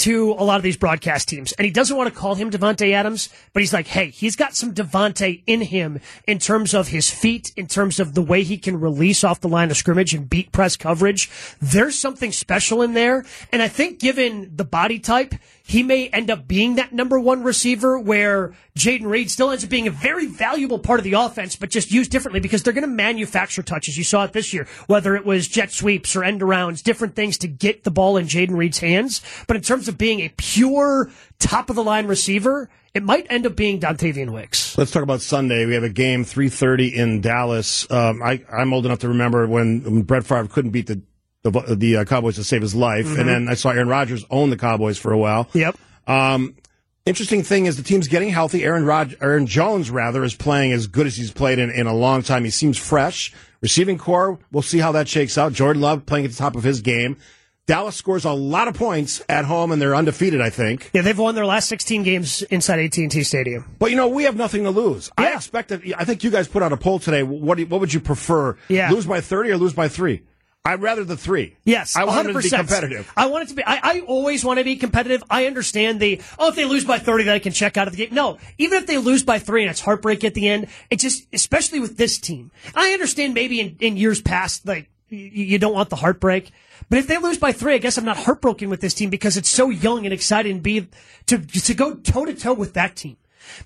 to 0.00 0.32
a 0.32 0.44
lot 0.44 0.56
of 0.56 0.62
these 0.62 0.76
broadcast 0.76 1.28
teams, 1.28 1.52
and 1.52 1.64
he 1.64 1.70
doesn't 1.70 1.96
want 1.96 2.12
to 2.12 2.18
call 2.18 2.34
him 2.34 2.50
Davante 2.50 2.92
Adams, 2.92 3.28
but 3.52 3.60
he's 3.60 3.72
like, 3.72 3.86
hey, 3.86 4.10
he's 4.10 4.36
got 4.36 4.56
some 4.56 4.74
Davante 4.74 5.42
in 5.46 5.60
him 5.60 6.00
in 6.26 6.38
terms 6.38 6.74
of 6.74 6.88
his 6.88 7.10
feet, 7.10 7.52
in 7.56 7.66
terms 7.66 8.00
of 8.00 8.14
the 8.14 8.22
way 8.22 8.42
he 8.42 8.58
can 8.58 8.80
release 8.80 9.24
off 9.24 9.40
the 9.40 9.48
line 9.48 9.70
of 9.70 9.76
scrimmage 9.76 10.14
and 10.14 10.28
beat 10.28 10.52
press 10.52 10.76
coverage. 10.76 11.30
There's 11.60 11.98
something 11.98 12.32
special 12.32 12.82
in 12.82 12.94
there, 12.94 13.24
and 13.52 13.62
I 13.62 13.68
think 13.68 13.98
given 13.98 14.50
the 14.54 14.64
body 14.64 14.98
type, 14.98 15.34
he 15.62 15.82
may 15.84 16.08
end 16.08 16.30
up 16.30 16.48
being 16.48 16.74
that 16.74 16.92
number 16.92 17.20
one 17.20 17.44
receiver 17.44 17.96
where 17.96 18.54
Jayden 18.76 19.06
Reed 19.06 19.30
still 19.30 19.50
ends 19.50 19.62
up 19.62 19.70
being 19.70 19.86
a 19.86 19.92
very 19.92 20.26
valuable 20.26 20.80
part 20.80 20.98
of 20.98 21.04
the 21.04 21.12
offense, 21.12 21.54
but 21.54 21.70
just 21.70 21.92
used 21.92 22.10
differently 22.10 22.40
because 22.40 22.62
they're 22.62 22.72
going 22.72 22.82
to 22.82 22.88
manufacture 22.88 23.62
touches. 23.62 23.96
You 23.96 24.02
saw 24.02 24.24
it 24.24 24.32
this 24.32 24.52
year, 24.52 24.66
whether 24.88 25.14
it 25.14 25.24
was 25.24 25.46
jet 25.46 25.70
sweeps 25.70 26.16
or 26.16 26.24
end 26.24 26.40
arounds, 26.40 26.82
different 26.82 27.14
things 27.14 27.38
to 27.38 27.48
get 27.48 27.84
the 27.84 27.90
ball 27.92 28.16
in 28.16 28.26
Jayden 28.26 28.56
Reed's 28.56 28.80
hands. 28.80 29.20
But 29.46 29.56
in 29.56 29.62
terms 29.62 29.86
of 29.90 29.98
being 29.98 30.20
a 30.20 30.30
pure 30.30 31.10
top 31.38 31.68
of 31.68 31.76
the 31.76 31.84
line 31.84 32.06
receiver, 32.06 32.70
it 32.94 33.02
might 33.02 33.26
end 33.30 33.46
up 33.46 33.54
being 33.54 33.78
Dontayvion 33.78 34.32
Wicks. 34.32 34.76
Let's 34.78 34.90
talk 34.90 35.02
about 35.02 35.20
Sunday. 35.20 35.66
We 35.66 35.74
have 35.74 35.84
a 35.84 35.90
game 35.90 36.24
3:30 36.24 36.94
in 36.94 37.20
Dallas. 37.20 37.90
Um, 37.90 38.22
I, 38.22 38.42
I'm 38.50 38.72
old 38.72 38.86
enough 38.86 39.00
to 39.00 39.08
remember 39.08 39.46
when, 39.46 39.82
when 39.84 40.02
Brett 40.02 40.24
Favre 40.24 40.48
couldn't 40.48 40.70
beat 40.70 40.86
the 40.86 41.02
the, 41.42 41.74
the 41.74 41.96
uh, 41.96 42.04
Cowboys 42.04 42.36
to 42.36 42.44
save 42.44 42.62
his 42.62 42.74
life, 42.74 43.16
and 43.16 43.26
then 43.26 43.48
I 43.48 43.54
saw 43.54 43.70
Aaron 43.70 43.88
Rodgers 43.88 44.24
own 44.30 44.50
the 44.50 44.58
Cowboys 44.58 44.98
for 44.98 45.10
a 45.10 45.16
while. 45.18 45.48
Yep. 45.54 45.78
Um, 46.06 46.54
interesting 47.06 47.42
thing 47.42 47.64
is 47.64 47.78
the 47.78 47.82
team's 47.82 48.08
getting 48.08 48.28
healthy. 48.28 48.62
Aaron 48.62 48.84
Rod- 48.84 49.16
Aaron 49.22 49.46
Jones 49.46 49.90
rather 49.90 50.22
is 50.22 50.34
playing 50.34 50.72
as 50.72 50.86
good 50.86 51.06
as 51.06 51.16
he's 51.16 51.30
played 51.30 51.58
in, 51.58 51.70
in 51.70 51.86
a 51.86 51.94
long 51.94 52.22
time. 52.22 52.44
He 52.44 52.50
seems 52.50 52.76
fresh. 52.76 53.32
Receiving 53.62 53.96
corps, 53.98 54.38
we'll 54.52 54.62
see 54.62 54.78
how 54.78 54.92
that 54.92 55.08
shakes 55.08 55.38
out. 55.38 55.52
Jordan 55.52 55.82
Love 55.82 56.04
playing 56.06 56.24
at 56.24 56.30
the 56.30 56.36
top 56.36 56.56
of 56.56 56.62
his 56.62 56.80
game. 56.80 57.16
Dallas 57.70 57.94
scores 57.94 58.24
a 58.24 58.32
lot 58.32 58.66
of 58.66 58.74
points 58.74 59.22
at 59.28 59.44
home, 59.44 59.70
and 59.70 59.80
they're 59.80 59.94
undefeated. 59.94 60.40
I 60.40 60.50
think. 60.50 60.90
Yeah, 60.92 61.02
they've 61.02 61.16
won 61.16 61.36
their 61.36 61.46
last 61.46 61.68
16 61.68 62.02
games 62.02 62.42
inside 62.42 62.80
AT&T 62.80 63.22
Stadium. 63.22 63.64
But 63.78 63.92
you 63.92 63.96
know, 63.96 64.08
we 64.08 64.24
have 64.24 64.34
nothing 64.34 64.64
to 64.64 64.70
lose. 64.70 65.08
I 65.16 65.32
expect 65.34 65.68
that. 65.68 65.82
I 65.96 66.04
think 66.04 66.24
you 66.24 66.30
guys 66.30 66.48
put 66.48 66.64
out 66.64 66.72
a 66.72 66.76
poll 66.76 66.98
today. 66.98 67.22
What 67.22 67.54
do 67.54 67.62
you, 67.62 67.68
what 67.68 67.78
would 67.78 67.94
you 67.94 68.00
prefer? 68.00 68.56
Yeah. 68.68 68.90
Lose 68.90 69.06
by 69.06 69.20
thirty 69.20 69.50
or 69.50 69.56
lose 69.56 69.72
by 69.72 69.86
three? 69.86 70.24
I'd 70.64 70.82
rather 70.82 71.04
the 71.04 71.16
three. 71.16 71.56
Yes, 71.62 71.94
I 71.94 72.04
want 72.04 72.26
100%. 72.26 72.32
them 72.32 72.42
to 72.42 72.42
be 72.42 72.50
competitive. 72.50 73.12
I 73.16 73.26
want 73.26 73.44
it 73.44 73.48
to 73.50 73.54
be. 73.54 73.64
I, 73.64 73.78
I 73.82 74.00
always 74.00 74.44
want 74.44 74.58
to 74.58 74.64
be 74.64 74.74
competitive. 74.74 75.22
I 75.30 75.46
understand 75.46 76.00
the 76.00 76.20
oh, 76.40 76.48
if 76.48 76.56
they 76.56 76.64
lose 76.64 76.84
by 76.84 76.98
thirty, 76.98 77.22
then 77.22 77.36
I 77.36 77.38
can 77.38 77.52
check 77.52 77.76
out 77.76 77.86
of 77.86 77.94
the 77.94 78.04
game. 78.04 78.12
No, 78.12 78.38
even 78.58 78.78
if 78.78 78.88
they 78.88 78.98
lose 78.98 79.22
by 79.22 79.38
three 79.38 79.62
and 79.62 79.70
it's 79.70 79.80
heartbreak 79.80 80.24
at 80.24 80.34
the 80.34 80.48
end, 80.48 80.66
it 80.90 80.98
just, 80.98 81.28
especially 81.32 81.78
with 81.78 81.96
this 81.96 82.18
team. 82.18 82.50
I 82.74 82.90
understand 82.94 83.32
maybe 83.32 83.60
in, 83.60 83.76
in 83.78 83.96
years 83.96 84.20
past, 84.20 84.66
like 84.66 84.90
you, 85.10 85.44
you 85.44 85.58
don't 85.58 85.74
want 85.74 85.90
the 85.90 85.96
heartbreak. 85.96 86.50
But 86.88 86.98
if 86.98 87.06
they 87.06 87.18
lose 87.18 87.38
by 87.38 87.52
three, 87.52 87.74
I 87.74 87.78
guess 87.78 87.98
I'm 87.98 88.04
not 88.04 88.16
heartbroken 88.16 88.70
with 88.70 88.80
this 88.80 88.94
team 88.94 89.10
because 89.10 89.36
it's 89.36 89.48
so 89.50 89.70
young 89.70 90.04
and 90.04 90.12
exciting 90.12 90.56
to 90.56 90.62
be 90.62 90.88
to 91.26 91.38
to 91.38 91.74
go 91.74 91.94
toe 91.94 92.24
to 92.24 92.34
toe 92.34 92.54
with 92.54 92.74
that 92.74 92.96
team. 92.96 93.16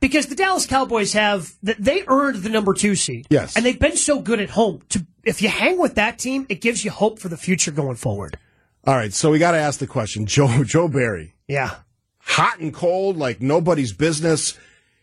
Because 0.01 0.27
the 0.27 0.35
Dallas 0.35 0.67
Cowboys 0.67 1.13
have 1.15 1.53
they 1.63 2.05
earned 2.07 2.43
the 2.43 2.49
number 2.49 2.75
two 2.75 2.95
seed, 2.95 3.27
Yes. 3.31 3.57
and 3.57 3.65
they've 3.65 3.79
been 3.79 3.97
so 3.97 4.21
good 4.21 4.41
at 4.41 4.51
home. 4.51 4.83
To 4.91 5.05
if 5.25 5.43
you 5.43 5.49
hang 5.49 5.79
with 5.79 5.95
that 5.97 6.19
team, 6.19 6.47
it 6.49 6.61
gives 6.61 6.85
you 6.85 6.91
hope 6.91 7.19
for 7.19 7.29
the 7.29 7.37
future 7.37 7.71
going 7.71 7.97
forward. 7.97 8.39
All 8.87 8.95
right, 8.95 9.13
so 9.15 9.31
we 9.31 9.39
got 9.39 9.53
to 9.53 9.59
ask 9.59 9.81
the 9.81 9.87
question: 9.87 10.27
Joe 10.35 10.63
Joe 10.65 10.89
Barry, 10.89 11.35
Yeah. 11.49 11.77
hot 12.19 12.59
and 12.61 12.73
cold 12.73 13.17
like 13.17 13.41
nobody's 13.41 13.93
business. 13.93 14.57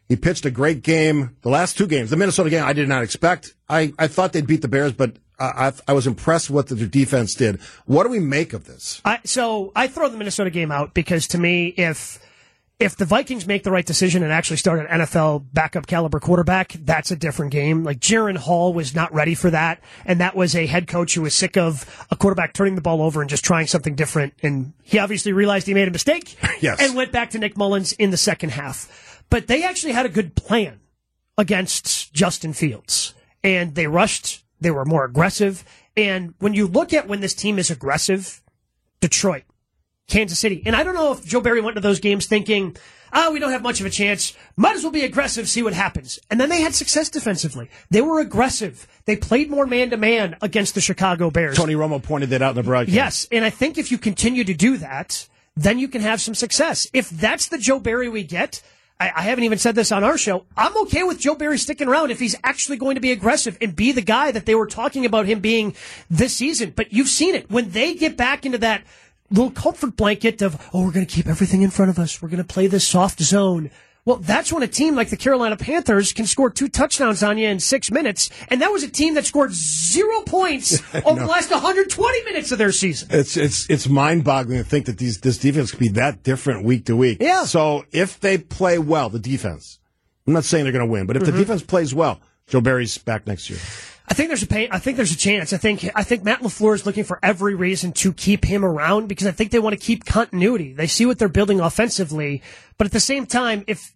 He 0.07 0.15
pitched 0.17 0.45
a 0.45 0.51
great 0.51 0.83
game. 0.83 1.37
The 1.41 1.49
last 1.49 1.77
two 1.77 1.87
games, 1.87 2.09
the 2.09 2.17
Minnesota 2.17 2.49
game, 2.49 2.65
I 2.65 2.73
did 2.73 2.89
not 2.89 3.01
expect. 3.01 3.55
I, 3.69 3.93
I 3.97 4.07
thought 4.07 4.33
they'd 4.33 4.45
beat 4.45 4.61
the 4.61 4.67
Bears, 4.67 4.91
but 4.91 5.15
I, 5.41 5.73
I, 5.87 5.93
was 5.93 6.07
impressed 6.07 6.49
with 6.49 6.69
what 6.71 6.77
their 6.79 6.87
defense 6.87 7.33
did. 7.35 7.59
What 7.85 8.03
do 8.03 8.09
we 8.09 8.19
make 8.19 8.53
of 8.53 8.65
this? 8.65 9.01
I, 9.03 9.19
so 9.25 9.71
I 9.75 9.87
throw 9.87 10.09
the 10.09 10.17
Minnesota 10.17 10.49
game 10.49 10.71
out 10.71 10.93
because 10.93 11.27
to 11.29 11.37
me, 11.37 11.67
if 11.67 12.19
if 12.81 12.97
the 12.97 13.05
Vikings 13.05 13.45
make 13.45 13.63
the 13.63 13.69
right 13.71 13.85
decision 13.85 14.23
and 14.23 14.31
actually 14.31 14.57
start 14.57 14.79
an 14.79 14.87
NFL 14.87 15.45
backup 15.53 15.85
caliber 15.85 16.19
quarterback, 16.19 16.71
that's 16.79 17.11
a 17.11 17.15
different 17.15 17.51
game. 17.51 17.83
Like 17.83 17.99
Jaren 17.99 18.35
Hall 18.37 18.73
was 18.73 18.95
not 18.95 19.13
ready 19.13 19.35
for 19.35 19.51
that, 19.51 19.79
and 20.03 20.19
that 20.19 20.35
was 20.35 20.55
a 20.55 20.65
head 20.65 20.87
coach 20.87 21.13
who 21.13 21.21
was 21.21 21.35
sick 21.35 21.57
of 21.57 21.85
a 22.09 22.15
quarterback 22.15 22.53
turning 22.53 22.73
the 22.75 22.81
ball 22.81 23.01
over 23.03 23.21
and 23.21 23.29
just 23.29 23.45
trying 23.45 23.67
something 23.67 23.93
different. 23.93 24.33
And 24.41 24.73
he 24.81 24.97
obviously 24.97 25.31
realized 25.31 25.67
he 25.67 25.75
made 25.75 25.87
a 25.87 25.91
mistake, 25.91 26.35
Yes. 26.59 26.79
and 26.81 26.95
went 26.95 27.11
back 27.11 27.29
to 27.31 27.39
Nick 27.39 27.55
Mullens 27.55 27.93
in 27.93 28.09
the 28.09 28.17
second 28.17 28.49
half. 28.49 29.23
But 29.29 29.45
they 29.47 29.63
actually 29.63 29.93
had 29.93 30.07
a 30.07 30.09
good 30.09 30.35
plan 30.35 30.79
against 31.37 32.13
Justin 32.13 32.53
Fields, 32.53 33.13
and 33.43 33.75
they 33.75 33.87
rushed. 33.87 34.43
They 34.61 34.71
were 34.71 34.85
more 34.85 35.03
aggressive. 35.03 35.65
And 35.97 36.33
when 36.39 36.53
you 36.53 36.67
look 36.67 36.93
at 36.93 37.07
when 37.07 37.19
this 37.19 37.33
team 37.33 37.59
is 37.59 37.69
aggressive, 37.69 38.41
Detroit, 39.01 39.43
Kansas 40.07 40.39
City. 40.39 40.63
And 40.65 40.75
I 40.75 40.83
don't 40.83 40.93
know 40.93 41.11
if 41.11 41.25
Joe 41.25 41.41
Barry 41.41 41.61
went 41.61 41.75
to 41.75 41.81
those 41.81 41.99
games 41.99 42.27
thinking, 42.27 42.77
oh, 43.11 43.31
we 43.31 43.39
don't 43.39 43.51
have 43.51 43.63
much 43.63 43.79
of 43.79 43.85
a 43.85 43.89
chance. 43.89 44.33
Might 44.55 44.75
as 44.75 44.83
well 44.83 44.91
be 44.91 45.03
aggressive, 45.03 45.49
see 45.49 45.63
what 45.63 45.73
happens. 45.73 46.19
And 46.29 46.39
then 46.39 46.49
they 46.49 46.61
had 46.61 46.75
success 46.75 47.09
defensively. 47.09 47.69
They 47.89 48.01
were 48.01 48.19
aggressive. 48.19 48.87
They 49.05 49.15
played 49.15 49.49
more 49.49 49.65
man 49.65 49.89
to 49.89 49.97
man 49.97 50.37
against 50.41 50.75
the 50.75 50.81
Chicago 50.81 51.31
Bears. 51.31 51.57
Tony 51.57 51.73
Romo 51.73 52.01
pointed 52.01 52.29
that 52.29 52.41
out 52.41 52.51
in 52.51 52.55
the 52.55 52.63
broadcast. 52.63 52.95
Yes. 52.95 53.27
And 53.31 53.43
I 53.43 53.49
think 53.49 53.77
if 53.77 53.91
you 53.91 53.97
continue 53.97 54.43
to 54.43 54.53
do 54.53 54.77
that, 54.77 55.27
then 55.55 55.79
you 55.79 55.87
can 55.87 56.01
have 56.01 56.21
some 56.21 56.35
success. 56.35 56.87
If 56.93 57.09
that's 57.09 57.47
the 57.47 57.57
Joe 57.57 57.79
Barry 57.79 58.07
we 58.07 58.23
get, 58.23 58.61
I, 59.01 59.11
I 59.15 59.21
haven't 59.23 59.45
even 59.45 59.57
said 59.57 59.73
this 59.73 59.91
on 59.91 60.03
our 60.03 60.15
show. 60.15 60.45
I'm 60.55 60.77
okay 60.83 61.01
with 61.01 61.19
Joe 61.19 61.33
Barry 61.33 61.57
sticking 61.57 61.87
around 61.87 62.11
if 62.11 62.19
he's 62.19 62.35
actually 62.43 62.77
going 62.77 62.95
to 62.95 63.01
be 63.01 63.11
aggressive 63.11 63.57
and 63.59 63.75
be 63.75 63.91
the 63.91 64.01
guy 64.03 64.31
that 64.31 64.45
they 64.45 64.53
were 64.53 64.67
talking 64.67 65.07
about 65.07 65.25
him 65.25 65.39
being 65.39 65.75
this 66.11 66.37
season. 66.37 66.73
But 66.75 66.93
you've 66.93 67.07
seen 67.07 67.33
it. 67.33 67.49
When 67.49 67.71
they 67.71 67.95
get 67.95 68.15
back 68.15 68.45
into 68.45 68.59
that 68.59 68.83
little 69.31 69.49
comfort 69.49 69.97
blanket 69.97 70.43
of, 70.43 70.69
oh, 70.71 70.85
we're 70.85 70.91
going 70.91 71.07
to 71.07 71.11
keep 71.11 71.25
everything 71.25 71.63
in 71.63 71.71
front 71.71 71.89
of 71.89 71.97
us. 71.97 72.21
We're 72.21 72.29
going 72.29 72.43
to 72.43 72.53
play 72.53 72.67
this 72.67 72.87
soft 72.87 73.19
zone. 73.21 73.71
Well, 74.03 74.15
that's 74.17 74.51
when 74.51 74.63
a 74.63 74.67
team 74.67 74.95
like 74.95 75.09
the 75.11 75.17
Carolina 75.17 75.55
Panthers 75.55 76.11
can 76.11 76.25
score 76.25 76.49
two 76.49 76.67
touchdowns 76.67 77.21
on 77.21 77.37
you 77.37 77.47
in 77.47 77.59
six 77.59 77.91
minutes, 77.91 78.31
and 78.47 78.61
that 78.61 78.71
was 78.71 78.81
a 78.81 78.89
team 78.89 79.13
that 79.13 79.25
scored 79.25 79.51
zero 79.53 80.21
points 80.21 80.81
over 81.05 81.19
the 81.19 81.27
last 81.27 81.51
120 81.51 82.23
minutes 82.23 82.51
of 82.51 82.57
their 82.57 82.71
season. 82.71 83.09
It's 83.11 83.37
it's 83.37 83.69
it's 83.69 83.87
mind 83.87 84.23
boggling 84.23 84.57
to 84.57 84.63
think 84.63 84.87
that 84.87 84.97
these 84.97 85.19
this 85.19 85.37
defense 85.37 85.69
could 85.69 85.79
be 85.79 85.89
that 85.89 86.23
different 86.23 86.63
week 86.63 86.85
to 86.85 86.95
week. 86.97 87.19
Yeah. 87.21 87.43
So 87.43 87.85
if 87.91 88.19
they 88.19 88.39
play 88.39 88.79
well, 88.79 89.09
the 89.09 89.19
defense, 89.19 89.79
I'm 90.25 90.33
not 90.33 90.45
saying 90.45 90.63
they're 90.65 90.73
going 90.73 90.87
to 90.87 90.91
win, 90.91 91.05
but 91.05 91.15
if 91.15 91.21
Mm-hmm. 91.21 91.31
the 91.33 91.37
defense 91.37 91.61
plays 91.61 91.93
well, 91.93 92.19
Joe 92.47 92.61
Barry's 92.61 92.97
back 92.97 93.27
next 93.27 93.49
year. 93.51 93.59
I 94.11 94.13
think 94.13 94.27
there's 94.27 94.43
a 94.43 94.47
pay, 94.47 94.67
I 94.69 94.77
think 94.77 94.97
there's 94.97 95.13
a 95.13 95.17
chance. 95.17 95.53
I 95.53 95.57
think 95.57 95.89
I 95.95 96.03
think 96.03 96.25
Matt 96.25 96.41
LaFleur 96.41 96.75
is 96.75 96.85
looking 96.85 97.05
for 97.05 97.17
every 97.23 97.55
reason 97.55 97.93
to 97.93 98.11
keep 98.11 98.43
him 98.43 98.65
around 98.65 99.07
because 99.07 99.25
I 99.25 99.31
think 99.31 99.51
they 99.51 99.59
want 99.59 99.71
to 99.71 99.79
keep 99.79 100.03
continuity. 100.03 100.73
They 100.73 100.87
see 100.87 101.05
what 101.05 101.17
they're 101.17 101.29
building 101.29 101.61
offensively, 101.61 102.41
but 102.77 102.85
at 102.85 102.91
the 102.91 102.99
same 102.99 103.25
time, 103.25 103.63
if 103.67 103.95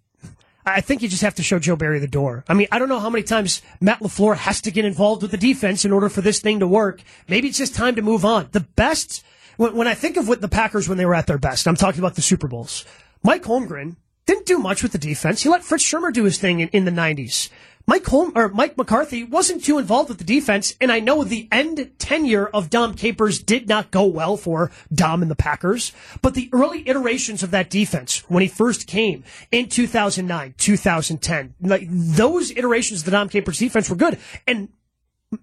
I 0.66 0.80
think 0.80 1.02
you 1.02 1.10
just 1.10 1.22
have 1.22 1.36
to 1.36 1.44
show 1.44 1.60
Joe 1.60 1.76
Barry 1.76 2.00
the 2.00 2.08
door. 2.08 2.46
I 2.48 2.54
mean, 2.54 2.70
I 2.72 2.80
don't 2.80 2.88
know 2.88 3.02
how 3.02 3.10
many 3.10 3.24
times 3.24 3.62
Matt 3.82 4.00
LaFleur 4.00 4.38
has 4.38 4.62
to 4.62 4.72
get 4.72 4.86
involved 4.86 5.22
with 5.22 5.32
the 5.32 5.38
defense 5.38 5.84
in 5.84 5.92
order 5.92 6.08
for 6.08 6.22
this 6.22 6.40
thing 6.40 6.62
to 6.62 6.68
work. 6.68 7.02
Maybe 7.28 7.50
it's 7.50 7.58
just 7.58 7.76
time 7.76 7.96
to 7.96 8.02
move 8.02 8.24
on. 8.24 8.48
The 8.54 8.62
best, 8.62 9.22
when, 9.58 9.86
I 9.86 9.96
think 9.96 10.16
of 10.16 10.30
what 10.30 10.40
the 10.40 10.48
Packers 10.48 10.88
when 10.88 10.98
they 10.98 11.06
were 11.06 11.14
at 11.14 11.28
their 11.28 11.38
best, 11.38 11.68
I'm 11.68 11.76
talking 11.76 12.00
about 12.00 12.16
the 12.16 12.22
Super 12.22 12.48
Bowls. 12.48 12.86
Mike 13.22 13.44
Holmgren 13.44 13.98
didn't 14.26 14.46
do 14.46 14.60
much 14.60 14.82
with 14.82 14.94
the 14.94 14.98
defense. 14.98 15.44
He 15.44 15.50
let 15.50 15.66
Fritz 15.66 15.84
Shurmur 15.84 16.14
do 16.14 16.24
his 16.24 16.38
thing 16.38 16.62
in, 16.62 16.70
in 16.70 16.86
the 16.86 16.92
90s. 16.92 17.50
Mike 17.88 18.06
Holm 18.08 18.32
or 18.36 18.50
Mike 18.50 18.78
McCarthy 18.78 19.24
wasn't 19.24 19.64
too 19.64 19.78
involved 19.78 20.10
with 20.10 20.18
the 20.18 20.24
defense, 20.24 20.76
and 20.82 20.92
I 20.92 21.00
know 21.00 21.24
the 21.24 21.48
end 21.52 21.92
tenure 22.00 22.48
of 22.48 22.72
Dom 22.72 22.96
Capers 22.96 23.42
did 23.42 23.70
not 23.70 23.92
go 23.92 24.06
well 24.06 24.38
for 24.38 24.72
Dom 24.92 25.22
and 25.22 25.30
the 25.30 25.36
Packers, 25.36 25.92
but 26.22 26.34
the 26.34 26.50
early 26.52 26.88
iterations 26.88 27.44
of 27.44 27.52
that 27.52 27.70
defense 27.70 28.24
when 28.28 28.42
he 28.42 28.48
first 28.48 28.88
came 28.88 29.24
in 29.52 29.70
2009, 29.70 30.56
2010, 30.58 31.54
like 31.62 31.88
those 31.90 32.50
iterations 32.52 33.02
of 33.02 33.06
the 33.06 33.12
Dom 33.12 33.30
Capers 33.30 33.60
defense 33.60 33.90
were 33.90 33.96
good, 33.96 34.18
and 34.48 34.70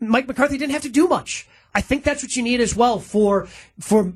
Mike 0.01 0.27
McCarthy 0.27 0.59
didn't 0.59 0.73
have 0.73 0.83
to 0.83 0.89
do 0.89 1.07
much. 1.07 1.47
I 1.75 1.81
think 1.81 2.03
that's 2.03 2.23
what 2.23 2.37
you 2.37 2.43
need 2.43 2.61
as 2.61 2.75
well 2.75 2.99
for 2.99 3.47
for 3.79 4.13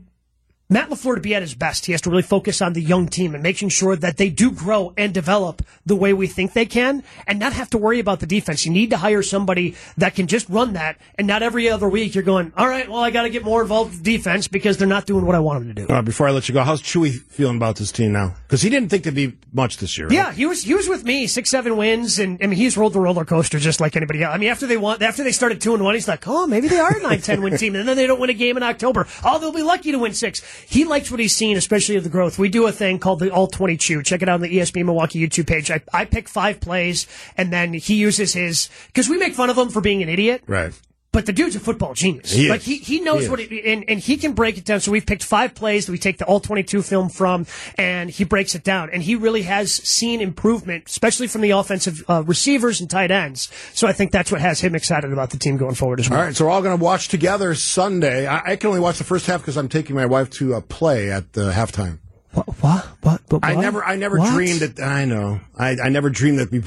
Matt 0.69 0.91
LaFleur 0.91 1.15
to 1.15 1.21
be 1.21 1.33
at 1.33 1.43
his 1.43 1.55
best, 1.55 1.87
he 1.87 1.93
has 1.93 2.01
to 2.03 2.11
really 2.11 2.23
focus 2.25 2.61
on 2.61 2.73
the 2.73 2.83
young 2.83 3.07
team 3.07 3.35
and 3.35 3.43
making 3.43 3.69
sure 3.69 3.95
that 3.95 4.17
they 4.17 4.31
do 4.31 4.51
grow 4.51 4.93
and 4.97 5.15
develop 5.15 5.63
the 5.85 5.95
way 5.95 6.13
we 6.13 6.27
think 6.27 6.55
they 6.55 6.67
can 6.67 7.05
and 7.29 7.39
not 7.39 7.53
have 7.53 7.71
to 7.71 7.79
worry 7.79 8.01
about 8.01 8.19
the 8.19 8.27
defense. 8.27 8.67
You 8.67 8.73
need 8.73 8.91
to 8.91 8.97
hire 8.97 9.23
somebody 9.23 9.77
that 9.97 10.17
can 10.17 10.27
just 10.27 10.49
run 10.49 10.73
that 10.73 10.97
and 11.17 11.29
not 11.29 11.45
every 11.45 11.69
other 11.69 11.89
week 11.89 12.17
you're 12.17 12.25
going, 12.25 12.53
all 12.57 12.67
right, 12.67 12.89
well, 12.89 12.99
I 12.99 13.13
got 13.13 13.23
to 13.23 13.31
get 13.31 13.45
more 13.45 13.63
involved 13.63 13.93
with 13.93 14.03
defense 14.03 14.49
because 14.49 14.77
they're 14.77 14.89
not 14.89 15.07
doing 15.07 15.25
what 15.25 15.37
I 15.37 15.39
want 15.39 15.61
them 15.65 15.73
to 15.75 15.87
do. 15.87 15.93
Uh, 15.93 16.03
before 16.03 16.27
I 16.27 16.33
let 16.33 16.49
you 16.49 16.53
go, 16.55 16.63
how's 16.65 16.83
Chewy 16.83 17.13
feeling 17.13 17.59
about 17.59 17.77
this 17.77 17.93
team 17.93 18.11
now? 18.11 18.35
Because 18.49 18.61
he 18.61 18.69
didn't 18.69 18.89
think 18.89 19.05
there'd 19.05 19.15
be 19.15 19.37
much 19.53 19.77
this 19.77 19.97
year. 19.97 20.09
right? 20.09 20.15
Yeah, 20.15 20.33
he 20.33 20.47
was 20.47 20.63
he 20.65 20.75
was 20.75 20.89
with 20.89 21.05
me, 21.05 21.29
six 21.29 21.49
seven 21.49 21.77
wins, 21.77 22.19
and 22.19 22.39
I 22.43 22.47
mean 22.49 22.59
he's 22.59 22.77
rolled 22.77 22.93
the 22.93 23.01
roller 23.01 23.25
coaster 23.25 23.61
just 23.61 23.81
like 23.81 23.95
anybody 23.95 24.25
else. 24.25 24.35
I 24.35 24.39
mean 24.39 24.49
after 24.49 24.67
they 24.67 24.77
won, 24.77 25.01
after 25.01 25.23
they 25.23 25.31
started 25.33 25.61
two 25.61 25.75
and 25.75 25.85
one, 25.85 25.95
he's 25.95 26.09
like, 26.09 26.27
oh 26.27 26.49
maybe 26.49 26.67
they 26.67 26.81
are 26.81 26.97
a 26.97 27.03
nine 27.03 27.21
ten 27.23 27.41
win 27.41 27.57
team, 27.57 27.77
and 27.77 27.89
then 27.89 27.97
they 27.97 28.09
don't 28.09 28.19
win 28.21 28.31
a 28.31 28.35
game 28.35 28.57
in 28.57 28.65
October. 28.65 29.07
Oh, 29.25 29.39
they'll 29.39 29.53
be 29.53 29.63
lucky 29.63 29.93
to 29.93 29.99
win 30.01 30.13
six. 30.13 30.43
He 30.67 30.85
likes 30.85 31.11
what 31.11 31.21
he's 31.21 31.37
seen, 31.37 31.57
especially 31.57 31.97
of 31.97 32.05
the 32.05 32.11
growth. 32.11 32.39
We 32.39 32.49
do 32.49 32.67
a 32.67 32.73
thing 32.73 32.99
called 32.99 33.21
the 33.21 33.31
All 33.31 33.47
22. 33.47 34.03
Check 34.03 34.23
it 34.23 34.29
out 34.29 34.35
on 34.35 34.41
the 34.41 34.57
ESPN 34.57 34.87
Milwaukee 34.87 35.27
YouTube 35.27 35.47
page. 35.47 35.71
I, 35.71 35.81
I 35.93 36.05
pick 36.05 36.29
five 36.29 36.61
plays, 36.61 37.07
and 37.37 37.53
then 37.53 37.73
he 37.75 37.95
uses 37.95 38.33
his 38.33 38.69
because 38.87 39.09
we 39.09 39.19
make 39.19 39.35
fun 39.35 39.51
of 39.51 39.59
him 39.59 39.69
for 39.69 39.81
being 39.81 40.03
an 40.03 40.09
idiot. 40.09 40.43
Right. 40.47 40.73
But 41.17 41.25
the 41.25 41.33
dude's 41.33 41.57
a 41.57 41.61
football 41.61 41.95
genius. 41.95 42.31
He 42.31 42.45
is. 42.45 42.51
Like 42.51 42.61
he, 42.61 42.77
he 42.77 43.01
knows 43.01 43.23
He 43.23 43.31
what 43.31 43.41
it, 43.41 43.51
and, 43.51 43.89
and 43.89 43.99
he 43.99 44.19
can 44.19 44.35
break 44.35 44.59
it 44.59 44.67
down. 44.67 44.81
So 44.81 44.91
we've 44.93 45.07
picked 45.07 45.25
five 45.25 45.55
plays 45.55 45.87
that 45.87 45.93
we 45.93 45.97
take 45.97 46.19
the 46.19 46.27
all 46.27 46.41
22 46.41 46.83
film 46.83 47.09
from 47.09 47.47
and 47.79 48.11
he 48.11 48.25
breaks 48.25 48.55
it 48.55 48.63
down. 48.63 48.91
And 48.91 49.03
he 49.03 49.15
really 49.15 49.41
has 49.41 49.73
seen 49.73 50.21
improvement, 50.21 50.89
especially 50.89 51.27
from 51.27 51.41
the 51.41 51.53
offensive 51.53 52.05
uh, 52.07 52.23
receivers 52.27 52.83
and 52.83 52.91
tight 52.91 53.11
ends. 53.11 53.51
So 53.73 53.89
I 53.89 53.95
think 53.95 54.13
that's 54.13 54.31
what 54.31 54.43
has 54.43 54.61
him 54.61 54.75
excited 54.75 55.11
about 55.11 55.31
the 55.31 55.39
team 55.39 55.57
going 55.57 55.75
forward 55.75 56.01
as 56.01 56.11
well. 56.11 56.19
All 56.19 56.27
right, 56.27 56.37
so 56.37 56.45
we're 56.45 56.51
all 56.51 56.61
going 56.61 56.77
to 56.77 56.85
watch 56.85 57.09
together 57.09 57.55
Sunday. 57.55 58.27
I, 58.27 58.53
I 58.53 58.57
can 58.57 58.69
only 58.69 58.81
watch 58.81 58.99
the 58.99 59.05
first 59.05 59.25
half 59.25 59.41
because 59.41 59.57
I'm 59.57 59.71
taking 59.71 59.97
my 59.97 60.05
wife 60.05 60.29
to 60.33 60.53
a 60.53 60.61
play 60.61 61.11
at 61.11 61.33
the 61.33 61.51
halftime. 61.51 61.99
What? 62.33 62.47
What? 62.61 62.85
What? 63.01 63.21
what 63.31 63.43
I 63.43 63.55
never, 63.55 63.83
I 63.83 63.97
never 63.97 64.19
What? 64.19 64.35
dreamed 64.35 64.61
that. 64.61 64.81
I 64.81 65.07
know. 65.07 65.41
I, 65.57 65.79
I 65.83 65.89
never 65.89 66.11
dreamed 66.11 66.41
that 66.41 66.51
we 66.51 66.61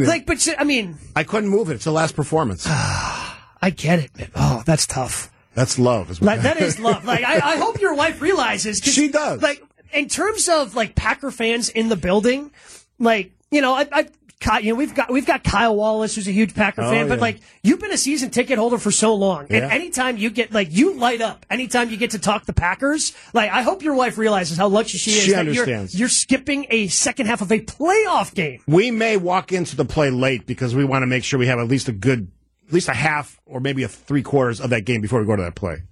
Like, 0.06 0.24
but 0.24 0.46
I 0.56 0.62
mean, 0.62 0.98
I 1.16 1.24
couldn't 1.24 1.50
move 1.50 1.68
it. 1.68 1.74
It's 1.74 1.84
the 1.84 1.90
last 1.90 2.14
performance. 2.14 2.64
I 3.60 3.70
get 3.70 3.98
it, 3.98 4.16
man. 4.16 4.30
Oh, 4.34 4.62
that's 4.66 4.86
tough. 4.86 5.30
That's 5.54 5.78
love. 5.78 6.10
Is 6.10 6.22
Like, 6.22 6.42
that 6.42 6.58
is 6.60 6.78
love. 6.78 7.04
Like, 7.04 7.24
I, 7.24 7.54
I 7.54 7.56
hope 7.56 7.80
your 7.80 7.94
wife 7.94 8.20
realizes. 8.22 8.78
She 8.78 9.08
does. 9.08 9.42
Like, 9.42 9.62
in 9.92 10.08
terms 10.08 10.48
of 10.48 10.74
like 10.76 10.94
Packer 10.94 11.30
fans 11.30 11.68
in 11.68 11.88
the 11.88 11.96
building, 11.96 12.50
like 12.98 13.32
you 13.50 13.60
know, 13.60 13.74
I, 13.74 13.88
I 13.90 14.08
you 14.60 14.72
know, 14.72 14.78
we've 14.78 14.94
got 14.94 15.10
we've 15.10 15.26
got 15.26 15.42
Kyle 15.42 15.74
Wallace, 15.74 16.14
who's 16.14 16.28
a 16.28 16.32
huge 16.32 16.54
Packer 16.54 16.82
Oh, 16.82 16.90
fan, 16.90 17.08
but 17.08 17.18
like 17.18 17.40
you've 17.64 17.80
been 17.80 17.90
a 17.90 17.96
season 17.96 18.30
ticket 18.30 18.56
holder 18.58 18.78
for 18.78 18.90
so 18.92 19.14
long, 19.14 19.46
and 19.50 19.64
anytime 19.64 20.16
you 20.16 20.30
get 20.30 20.52
like 20.52 20.68
you 20.70 20.94
light 20.96 21.20
up, 21.20 21.44
anytime 21.50 21.90
you 21.90 21.96
get 21.96 22.10
to 22.12 22.18
talk 22.20 22.44
the 22.44 22.52
Packers, 22.52 23.14
like 23.32 23.50
I 23.50 23.62
hope 23.62 23.82
your 23.82 23.94
wife 23.94 24.16
realizes 24.18 24.56
how 24.58 24.68
lucky 24.68 24.96
she 24.98 25.10
is 25.12 25.24
She 25.24 25.30
that 25.32 25.40
understands. 25.40 25.94
you're 25.94 26.00
you're 26.00 26.08
skipping 26.08 26.66
a 26.70 26.86
second 26.88 27.26
half 27.26 27.40
of 27.40 27.50
a 27.50 27.58
playoff 27.60 28.32
game. 28.34 28.60
we 28.68 28.90
may 28.92 29.16
walk 29.16 29.50
into 29.52 29.74
the 29.74 29.84
play 29.84 30.10
late 30.10 30.46
because 30.46 30.72
we 30.74 30.84
want 30.84 31.02
to 31.02 31.06
make 31.06 31.24
sure 31.24 31.38
we 31.40 31.46
have 31.46 31.58
at 31.58 31.66
least 31.66 31.88
a 31.88 31.92
good, 31.92 32.30
at 32.68 32.74
least 32.74 32.88
a 32.88 32.94
half 32.94 33.40
or 33.46 33.60
maybe 33.60 33.82
a 33.82 33.88
three 33.88 34.22
quarters 34.22 34.60
of 34.60 34.70
that 34.70 34.82
game 34.82 35.00
before 35.00 35.20
we 35.20 35.26
go 35.26 35.34
to 35.36 35.42
that 35.42 35.54
play. 35.54 35.82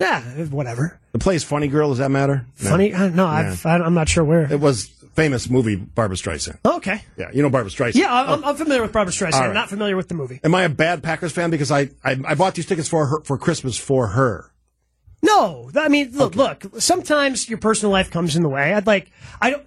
Yeah, 0.00 0.22
whatever. 0.46 0.98
The 1.12 1.18
play 1.18 1.34
is 1.34 1.44
funny, 1.44 1.68
girl. 1.68 1.90
Does 1.90 1.98
that 1.98 2.10
matter? 2.10 2.46
No. 2.62 2.70
Funny? 2.70 2.94
Uh, 2.94 3.04
I, 3.04 3.08
no, 3.10 3.26
I've, 3.26 3.66
I, 3.66 3.76
I'm 3.76 3.92
not 3.92 4.08
sure 4.08 4.24
where. 4.24 4.50
It 4.50 4.58
was 4.58 4.86
famous 5.14 5.50
movie 5.50 5.76
Barbra 5.76 6.16
Streisand. 6.16 6.58
Oh, 6.64 6.76
okay. 6.76 7.02
Yeah, 7.18 7.30
you 7.34 7.42
know 7.42 7.50
Barbra 7.50 7.70
Streisand. 7.70 7.96
Yeah, 7.96 8.12
I'm, 8.12 8.42
I'm 8.42 8.56
familiar 8.56 8.80
with 8.80 8.92
Barbra 8.92 9.12
Streisand. 9.12 9.34
All 9.34 9.42
I'm 9.42 9.54
not 9.54 9.68
familiar 9.68 9.96
with 9.96 10.08
the 10.08 10.14
movie. 10.14 10.40
Am 10.42 10.54
I 10.54 10.62
a 10.62 10.68
bad 10.70 11.02
Packers 11.02 11.32
fan 11.32 11.50
because 11.50 11.70
I, 11.70 11.90
I 12.02 12.16
I 12.24 12.34
bought 12.34 12.54
these 12.54 12.66
tickets 12.66 12.88
for 12.88 13.06
her 13.06 13.20
for 13.22 13.36
Christmas 13.36 13.76
for 13.76 14.08
her? 14.08 14.50
No, 15.22 15.70
I 15.76 15.88
mean, 15.88 16.12
look, 16.12 16.34
look. 16.34 16.64
Sometimes 16.78 17.48
your 17.48 17.58
personal 17.58 17.92
life 17.92 18.10
comes 18.10 18.36
in 18.36 18.42
the 18.42 18.48
way. 18.48 18.72
I'd 18.72 18.86
like, 18.86 19.10
I 19.40 19.50
don't. 19.50 19.66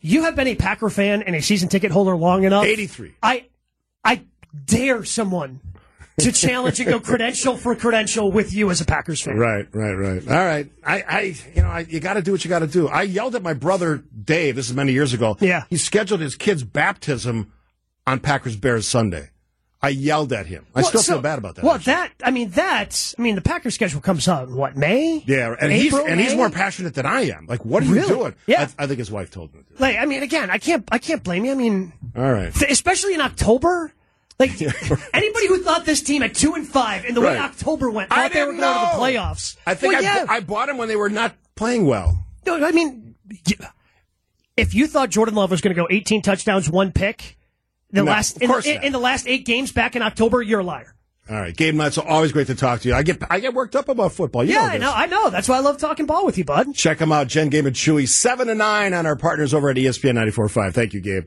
You 0.00 0.24
have 0.24 0.36
been 0.36 0.48
a 0.48 0.54
Packer 0.54 0.90
fan 0.90 1.22
and 1.22 1.34
a 1.34 1.40
season 1.40 1.68
ticket 1.68 1.90
holder 1.90 2.14
long 2.16 2.44
enough. 2.44 2.64
83. 2.64 3.14
I, 3.22 3.46
I 4.04 4.22
dare 4.66 5.04
someone 5.04 5.60
to 6.18 6.30
challenge 6.32 6.78
and 6.80 6.88
go 6.88 7.00
credential 7.00 7.56
for 7.56 7.74
credential 7.74 8.30
with 8.30 8.52
you 8.52 8.70
as 8.70 8.80
a 8.80 8.84
Packers 8.84 9.20
fan. 9.20 9.36
Right, 9.36 9.66
right, 9.72 9.94
right. 9.94 10.28
All 10.28 10.44
right. 10.44 10.70
I, 10.84 11.02
I 11.08 11.20
you 11.54 11.62
know, 11.62 11.68
I, 11.68 11.80
you 11.88 12.00
got 12.00 12.14
to 12.14 12.22
do 12.22 12.32
what 12.32 12.44
you 12.44 12.48
got 12.48 12.60
to 12.60 12.66
do. 12.66 12.88
I 12.88 13.02
yelled 13.02 13.34
at 13.34 13.42
my 13.42 13.54
brother 13.54 14.04
Dave. 14.24 14.56
This 14.56 14.68
is 14.70 14.74
many 14.76 14.92
years 14.92 15.12
ago. 15.12 15.36
Yeah. 15.40 15.64
He 15.70 15.76
scheduled 15.76 16.20
his 16.20 16.36
kid's 16.36 16.62
baptism 16.62 17.52
on 18.06 18.20
Packers 18.20 18.56
Bears 18.56 18.86
Sunday. 18.86 19.30
I 19.82 19.88
yelled 19.88 20.32
at 20.32 20.46
him. 20.46 20.64
I 20.74 20.80
Well, 20.80 20.88
still 20.88 21.02
so- 21.02 21.12
feel 21.14 21.20
bad 21.20 21.38
about 21.38 21.56
that. 21.56 21.64
Well, 21.64 21.74
actually. 21.74 21.92
that 21.92 22.12
I 22.22 22.30
mean, 22.30 22.48
that's 22.50 23.14
I 23.18 23.22
mean, 23.22 23.34
the 23.34 23.42
Packers 23.42 23.74
schedule 23.74 24.00
comes 24.00 24.26
out 24.28 24.48
in 24.48 24.54
what 24.56 24.76
May? 24.78 25.22
Yeah, 25.26 25.54
and 25.60 25.70
April, 25.70 26.00
he's 26.02 26.10
and 26.10 26.18
he's 26.20 26.34
more 26.34 26.48
passionate 26.48 26.94
than 26.94 27.04
I 27.04 27.22
am. 27.22 27.44
Like, 27.46 27.66
what 27.66 27.82
are 27.82 27.86
you 27.86 28.06
doing? 28.06 28.34
Yeah. 28.46 28.68
I, 28.78 28.84
I 28.84 28.86
think 28.86 28.98
his 28.98 29.10
wife 29.10 29.30
told 29.30 29.52
do. 29.52 29.62
Like, 29.78 29.98
I 29.98 30.06
mean, 30.06 30.22
again, 30.22 30.48
I 30.48 30.56
can't, 30.56 30.88
I 30.90 30.96
can't 30.98 31.22
blame 31.22 31.44
you. 31.44 31.52
I 31.52 31.54
mean, 31.54 31.92
All 32.16 32.32
right. 32.32 32.54
th- 32.54 32.70
especially 32.70 33.12
in 33.14 33.20
October. 33.20 33.92
Like 34.38 34.60
anybody 35.14 35.46
who 35.46 35.62
thought 35.62 35.84
this 35.84 36.02
team 36.02 36.22
at 36.22 36.34
two 36.34 36.54
and 36.54 36.66
five 36.66 37.04
in 37.04 37.14
the 37.14 37.20
way 37.20 37.38
October 37.38 37.90
went 37.90 38.10
I 38.10 38.22
thought 38.24 38.32
they 38.32 38.44
were 38.44 38.52
going 38.52 38.56
to 38.56 38.62
the 38.62 39.00
playoffs. 39.00 39.56
I 39.66 39.74
think 39.74 39.92
Well, 39.92 40.02
I, 40.02 40.04
yeah. 40.04 40.26
I 40.28 40.40
bought 40.40 40.66
them 40.66 40.76
when 40.76 40.88
they 40.88 40.96
were 40.96 41.08
not 41.08 41.34
playing 41.54 41.86
well. 41.86 42.24
No, 42.44 42.64
I 42.64 42.72
mean, 42.72 43.14
if 44.56 44.74
you 44.74 44.86
thought 44.86 45.10
Jordan 45.10 45.34
Love 45.34 45.50
was 45.50 45.60
going 45.60 45.74
to 45.74 45.80
go 45.80 45.86
18 45.90 46.22
touchdowns, 46.22 46.68
one 46.68 46.92
pick, 46.92 47.38
the 47.90 48.02
No, 48.02 48.10
last 48.10 48.42
in, 48.42 48.50
in, 48.50 48.84
in 48.84 48.92
the 48.92 48.98
last 48.98 49.26
eight 49.28 49.46
games 49.46 49.72
back 49.72 49.96
in 49.96 50.02
October, 50.02 50.42
you're 50.42 50.60
a 50.60 50.64
liar. 50.64 50.94
All 51.30 51.36
right, 51.36 51.56
Gabe 51.56 51.74
Nuts, 51.74 51.96
always 51.96 52.32
great 52.32 52.48
to 52.48 52.54
talk 52.54 52.80
to 52.82 52.88
you. 52.88 52.94
I 52.94 53.02
get 53.02 53.22
I 53.30 53.40
get 53.40 53.54
worked 53.54 53.74
up 53.74 53.88
about 53.88 54.12
football. 54.12 54.44
You 54.44 54.54
yeah, 54.54 54.66
know 54.66 54.72
I 54.72 54.76
know, 54.76 54.92
I 54.92 55.06
know. 55.06 55.30
That's 55.30 55.48
why 55.48 55.56
I 55.56 55.60
love 55.60 55.78
talking 55.78 56.04
ball 56.04 56.26
with 56.26 56.36
you, 56.36 56.44
bud. 56.44 56.74
Check 56.74 56.98
them 56.98 57.12
out, 57.12 57.28
Jen, 57.28 57.48
Gabe, 57.48 57.64
and 57.64 57.74
Chewy, 57.74 58.06
seven 58.06 58.48
to 58.48 58.54
nine 58.54 58.92
on 58.92 59.06
our 59.06 59.16
partners 59.16 59.54
over 59.54 59.70
at 59.70 59.76
ESPN 59.76 60.18
94.5. 60.18 60.74
Thank 60.74 60.92
you, 60.92 61.00
Gabe. 61.00 61.24